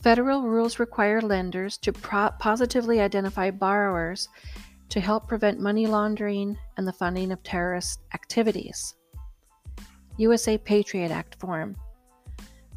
Federal 0.01 0.43
rules 0.43 0.79
require 0.79 1.21
lenders 1.21 1.77
to 1.79 1.91
pro- 1.91 2.31
positively 2.39 3.01
identify 3.01 3.51
borrowers 3.51 4.29
to 4.89 4.99
help 4.99 5.27
prevent 5.27 5.59
money 5.59 5.85
laundering 5.85 6.57
and 6.77 6.87
the 6.87 6.93
funding 6.93 7.31
of 7.31 7.43
terrorist 7.43 8.01
activities. 8.13 8.95
USA 10.17 10.57
Patriot 10.57 11.11
Act 11.11 11.35
form. 11.39 11.75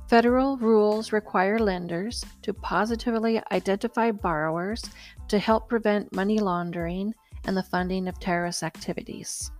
Federal 0.08 0.56
rules 0.56 1.12
require 1.12 1.58
lenders 1.58 2.24
to 2.42 2.52
positively 2.52 3.40
identify 3.52 4.10
borrowers 4.10 4.82
to 5.28 5.38
help 5.38 5.68
prevent 5.68 6.12
money 6.12 6.40
laundering 6.40 7.14
and 7.44 7.56
the 7.56 7.62
funding 7.62 8.08
of 8.08 8.18
terrorist 8.18 8.62
activities. 8.62 9.50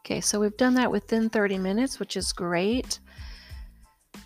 Okay, 0.00 0.20
so 0.20 0.38
we've 0.38 0.56
done 0.56 0.74
that 0.74 0.90
within 0.90 1.28
30 1.28 1.58
minutes, 1.58 1.98
which 1.98 2.16
is 2.16 2.32
great. 2.32 3.00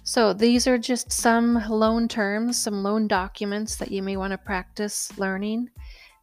So 0.03 0.33
these 0.33 0.66
are 0.66 0.79
just 0.79 1.12
some 1.12 1.55
loan 1.68 2.09
terms, 2.09 2.61
some 2.61 2.83
loan 2.83 3.07
documents 3.07 3.76
that 3.76 3.90
you 3.90 4.03
may 4.03 4.16
want 4.16 4.33
to 4.33 4.38
practice 4.38 5.16
learning. 5.18 5.70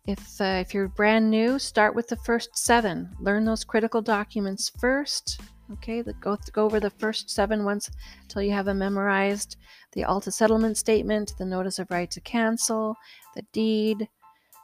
If, 0.05 0.39
uh, 0.39 0.63
if 0.65 0.73
you're 0.73 0.87
brand 0.87 1.29
new, 1.29 1.59
start 1.59 1.93
with 1.95 2.07
the 2.07 2.15
first 2.17 2.57
seven. 2.57 3.09
Learn 3.19 3.45
those 3.45 3.63
critical 3.63 4.01
documents 4.01 4.71
first. 4.79 5.41
Okay, 5.73 6.01
go, 6.21 6.37
go 6.53 6.63
over 6.63 6.79
the 6.79 6.89
first 6.89 7.29
seven 7.29 7.65
once 7.65 7.89
until 8.21 8.41
you 8.41 8.51
have 8.51 8.65
them 8.65 8.79
memorized. 8.79 9.57
The 9.91 10.05
ALTA 10.05 10.31
settlement 10.31 10.77
statement, 10.77 11.33
the 11.37 11.45
notice 11.45 11.77
of 11.77 11.91
right 11.91 12.09
to 12.11 12.21
cancel, 12.21 12.95
the 13.35 13.41
deed, 13.51 14.07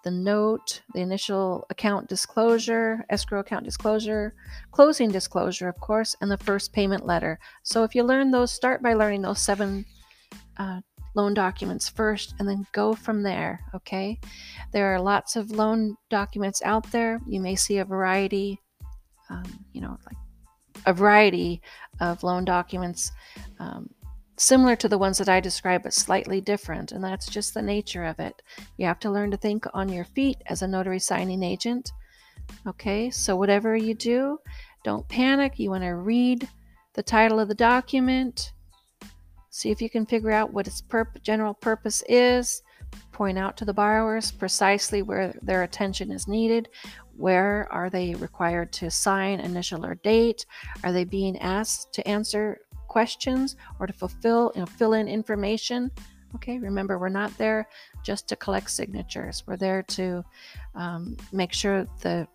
the 0.03 0.11
note, 0.11 0.81
the 0.93 0.99
initial 0.99 1.65
account 1.69 2.07
disclosure, 2.09 3.05
escrow 3.09 3.39
account 3.39 3.65
disclosure, 3.65 4.33
closing 4.71 5.09
disclosure, 5.09 5.69
of 5.69 5.79
course, 5.79 6.15
and 6.21 6.29
the 6.29 6.37
first 6.37 6.73
payment 6.73 7.05
letter. 7.05 7.39
So 7.63 7.83
if 7.83 7.95
you 7.95 8.03
learn 8.03 8.29
those, 8.29 8.51
start 8.51 8.83
by 8.83 8.93
learning 8.93 9.21
those 9.21 9.39
seven 9.39 9.85
uh, 10.57 10.81
loan 11.15 11.33
documents 11.33 11.89
first 11.89 12.35
and 12.39 12.47
then 12.47 12.65
go 12.71 12.93
from 12.93 13.23
there. 13.23 13.61
Okay. 13.73 14.19
There 14.71 14.93
are 14.93 14.99
lots 15.01 15.35
of 15.35 15.51
loan 15.51 15.95
documents 16.09 16.61
out 16.63 16.89
there. 16.91 17.19
You 17.27 17.39
may 17.39 17.55
see 17.55 17.77
a 17.77 17.85
variety, 17.85 18.59
um, 19.29 19.43
you 19.71 19.81
know, 19.81 19.97
like 20.05 20.17
a 20.85 20.93
variety 20.93 21.61
of 22.01 22.23
loan 22.23 22.45
documents 22.45 23.11
um, 23.59 23.89
similar 24.37 24.75
to 24.77 24.87
the 24.87 24.97
ones 24.97 25.17
that 25.17 25.29
I 25.29 25.39
describe, 25.39 25.83
but 25.83 25.93
slightly 25.93 26.41
different. 26.41 26.91
And 26.91 27.03
that's 27.03 27.27
just 27.27 27.53
the 27.53 27.61
nature 27.61 28.03
of 28.05 28.19
it. 28.19 28.41
You 28.77 28.85
have 28.85 28.99
to 28.99 29.11
learn 29.11 29.31
to 29.31 29.37
think 29.37 29.65
on 29.73 29.89
your 29.89 30.05
feet 30.05 30.37
as 30.47 30.61
a 30.61 30.67
notary 30.67 30.99
signing 30.99 31.43
agent. 31.43 31.91
Okay. 32.67 33.09
So 33.09 33.35
whatever 33.35 33.75
you 33.75 33.93
do, 33.93 34.39
don't 34.83 35.07
panic. 35.07 35.59
You 35.59 35.69
want 35.69 35.83
to 35.83 35.95
read 35.95 36.47
the 36.93 37.03
title 37.03 37.39
of 37.39 37.47
the 37.47 37.55
document 37.55 38.53
See 39.55 39.69
if 39.69 39.83
you 39.83 39.89
can 39.89 40.07
figure 40.07 40.31
out 40.31 40.51
what 40.51 40.65
its 40.65 40.81
general 41.21 41.53
purpose 41.53 42.03
is. 42.09 42.63
Point 43.11 43.37
out 43.37 43.55
to 43.57 43.65
the 43.65 43.73
borrowers 43.73 44.31
precisely 44.31 45.03
where 45.03 45.31
their 45.43 45.61
attention 45.61 46.11
is 46.11 46.27
needed. 46.27 46.69
Where 47.15 47.67
are 47.71 47.87
they 47.91 48.15
required 48.15 48.73
to 48.73 48.89
sign, 48.89 49.39
initial, 49.39 49.85
or 49.85 49.93
date? 49.93 50.47
Are 50.83 50.91
they 50.91 51.03
being 51.03 51.37
asked 51.37 51.93
to 51.93 52.07
answer 52.07 52.61
questions 52.97 53.55
or 53.79 53.87
to 53.87 53.93
fulfill, 53.93 54.51
you 54.55 54.61
know, 54.61 54.67
fill 54.79 54.93
in 54.93 55.07
information? 55.07 55.91
Okay, 56.35 56.57
remember, 56.59 56.97
we're 56.97 57.19
not 57.21 57.35
there 57.37 57.67
just 58.03 58.27
to 58.29 58.35
collect 58.35 58.69
signatures. 58.69 59.43
We're 59.47 59.61
there 59.67 59.83
to 59.97 60.23
um, 60.75 61.17
make 61.31 61.53
sure 61.53 61.87
the 62.01 62.27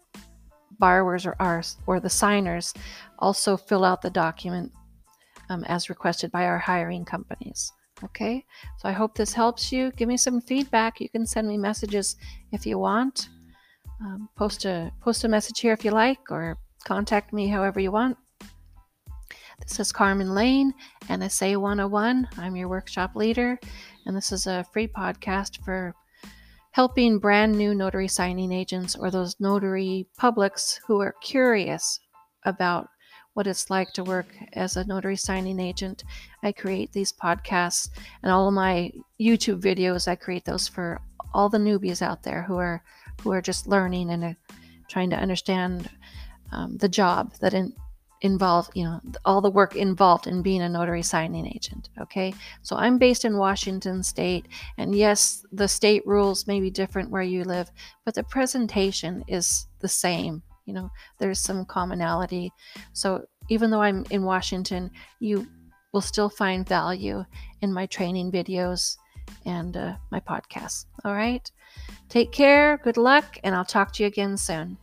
borrowers 0.78 1.26
or 1.26 1.34
ours 1.38 1.76
or 1.86 2.00
the 2.00 2.10
signers 2.10 2.74
also 3.18 3.56
fill 3.56 3.84
out 3.84 4.02
the 4.02 4.10
document 4.26 4.72
um, 5.50 5.64
as 5.64 5.88
requested 5.88 6.30
by 6.30 6.44
our 6.46 6.58
hiring 6.58 7.04
companies. 7.04 7.72
Okay, 8.04 8.44
so 8.78 8.88
I 8.88 8.92
hope 8.92 9.14
this 9.14 9.32
helps 9.32 9.72
you. 9.72 9.90
Give 9.98 10.08
me 10.08 10.16
some 10.16 10.40
feedback. 10.40 11.00
You 11.00 11.08
can 11.08 11.26
send 11.26 11.48
me 11.48 11.58
messages 11.58 12.16
if 12.52 12.66
you 12.66 12.78
want. 12.78 13.28
Um, 14.00 14.28
post 14.36 14.64
a 14.64 14.92
post 15.00 15.24
a 15.24 15.28
message 15.28 15.58
here 15.60 15.72
if 15.72 15.84
you 15.84 15.90
like, 15.90 16.30
or 16.30 16.56
contact 16.84 17.32
me 17.32 17.48
however 17.48 17.80
you 17.80 17.90
want. 17.90 18.16
This 19.60 19.80
is 19.80 19.92
Carmen 19.92 20.34
Lane, 20.34 20.72
NSA 21.08 21.56
101. 21.56 22.28
I'm 22.38 22.56
your 22.56 22.68
workshop 22.68 23.14
leader, 23.14 23.58
and 24.06 24.16
this 24.16 24.32
is 24.32 24.46
a 24.46 24.64
free 24.72 24.88
podcast 24.88 25.62
for 25.64 25.94
helping 26.70 27.18
brand 27.18 27.56
new 27.56 27.74
notary 27.74 28.08
signing 28.08 28.52
agents 28.52 28.96
or 28.96 29.10
those 29.10 29.38
notary 29.40 30.06
publics 30.16 30.80
who 30.86 31.00
are 31.00 31.14
curious 31.20 32.00
about 32.44 32.88
what 33.34 33.46
it's 33.46 33.68
like 33.68 33.92
to 33.92 34.04
work 34.04 34.26
as 34.54 34.76
a 34.76 34.86
notary 34.86 35.16
signing 35.16 35.60
agent. 35.60 36.04
I 36.42 36.52
create 36.52 36.92
these 36.92 37.12
podcasts 37.12 37.90
and 38.22 38.32
all 38.32 38.48
of 38.48 38.54
my 38.54 38.90
YouTube 39.20 39.60
videos. 39.60 40.08
I 40.08 40.14
create 40.14 40.44
those 40.44 40.66
for 40.66 41.00
all 41.34 41.48
the 41.48 41.58
newbies 41.58 42.00
out 42.00 42.22
there 42.22 42.42
who 42.42 42.56
are 42.56 42.82
who 43.22 43.32
are 43.32 43.42
just 43.42 43.66
learning 43.66 44.10
and 44.10 44.24
uh, 44.24 44.32
trying 44.88 45.10
to 45.10 45.16
understand 45.16 45.90
um, 46.52 46.76
the 46.78 46.88
job 46.88 47.34
that 47.40 47.52
in, 47.52 47.74
involved, 48.20 48.72
you 48.74 48.84
know, 48.84 49.00
all 49.24 49.40
the 49.40 49.50
work 49.50 49.76
involved 49.76 50.26
in 50.26 50.42
being 50.42 50.62
a 50.62 50.68
notary 50.68 51.02
signing 51.02 51.46
agent. 51.46 51.88
Okay, 52.00 52.34
so 52.62 52.76
I'm 52.76 52.98
based 52.98 53.24
in 53.24 53.36
Washington 53.36 54.02
State, 54.02 54.46
and 54.76 54.94
yes, 54.94 55.44
the 55.52 55.68
state 55.68 56.06
rules 56.06 56.46
may 56.46 56.60
be 56.60 56.70
different 56.70 57.10
where 57.10 57.22
you 57.22 57.44
live, 57.44 57.70
but 58.04 58.14
the 58.14 58.24
presentation 58.24 59.24
is 59.28 59.66
the 59.80 59.88
same 59.88 60.42
you 60.64 60.74
know 60.74 60.90
there's 61.18 61.40
some 61.40 61.64
commonality. 61.64 62.52
So 62.92 63.24
even 63.48 63.70
though 63.70 63.82
i'm 63.82 64.04
in 64.10 64.22
washington 64.24 64.90
you 65.20 65.46
will 65.92 66.00
still 66.00 66.28
find 66.28 66.68
value 66.68 67.24
in 67.62 67.72
my 67.72 67.86
training 67.86 68.30
videos 68.30 68.96
and 69.44 69.76
uh, 69.76 69.94
my 70.10 70.20
podcasts 70.20 70.86
all 71.04 71.14
right? 71.14 71.50
Take 72.08 72.32
care 72.32 72.78
good 72.78 72.96
luck 72.96 73.38
and 73.42 73.54
i'll 73.54 73.64
talk 73.64 73.92
to 73.94 74.02
you 74.02 74.06
again 74.06 74.36
soon 74.36 74.76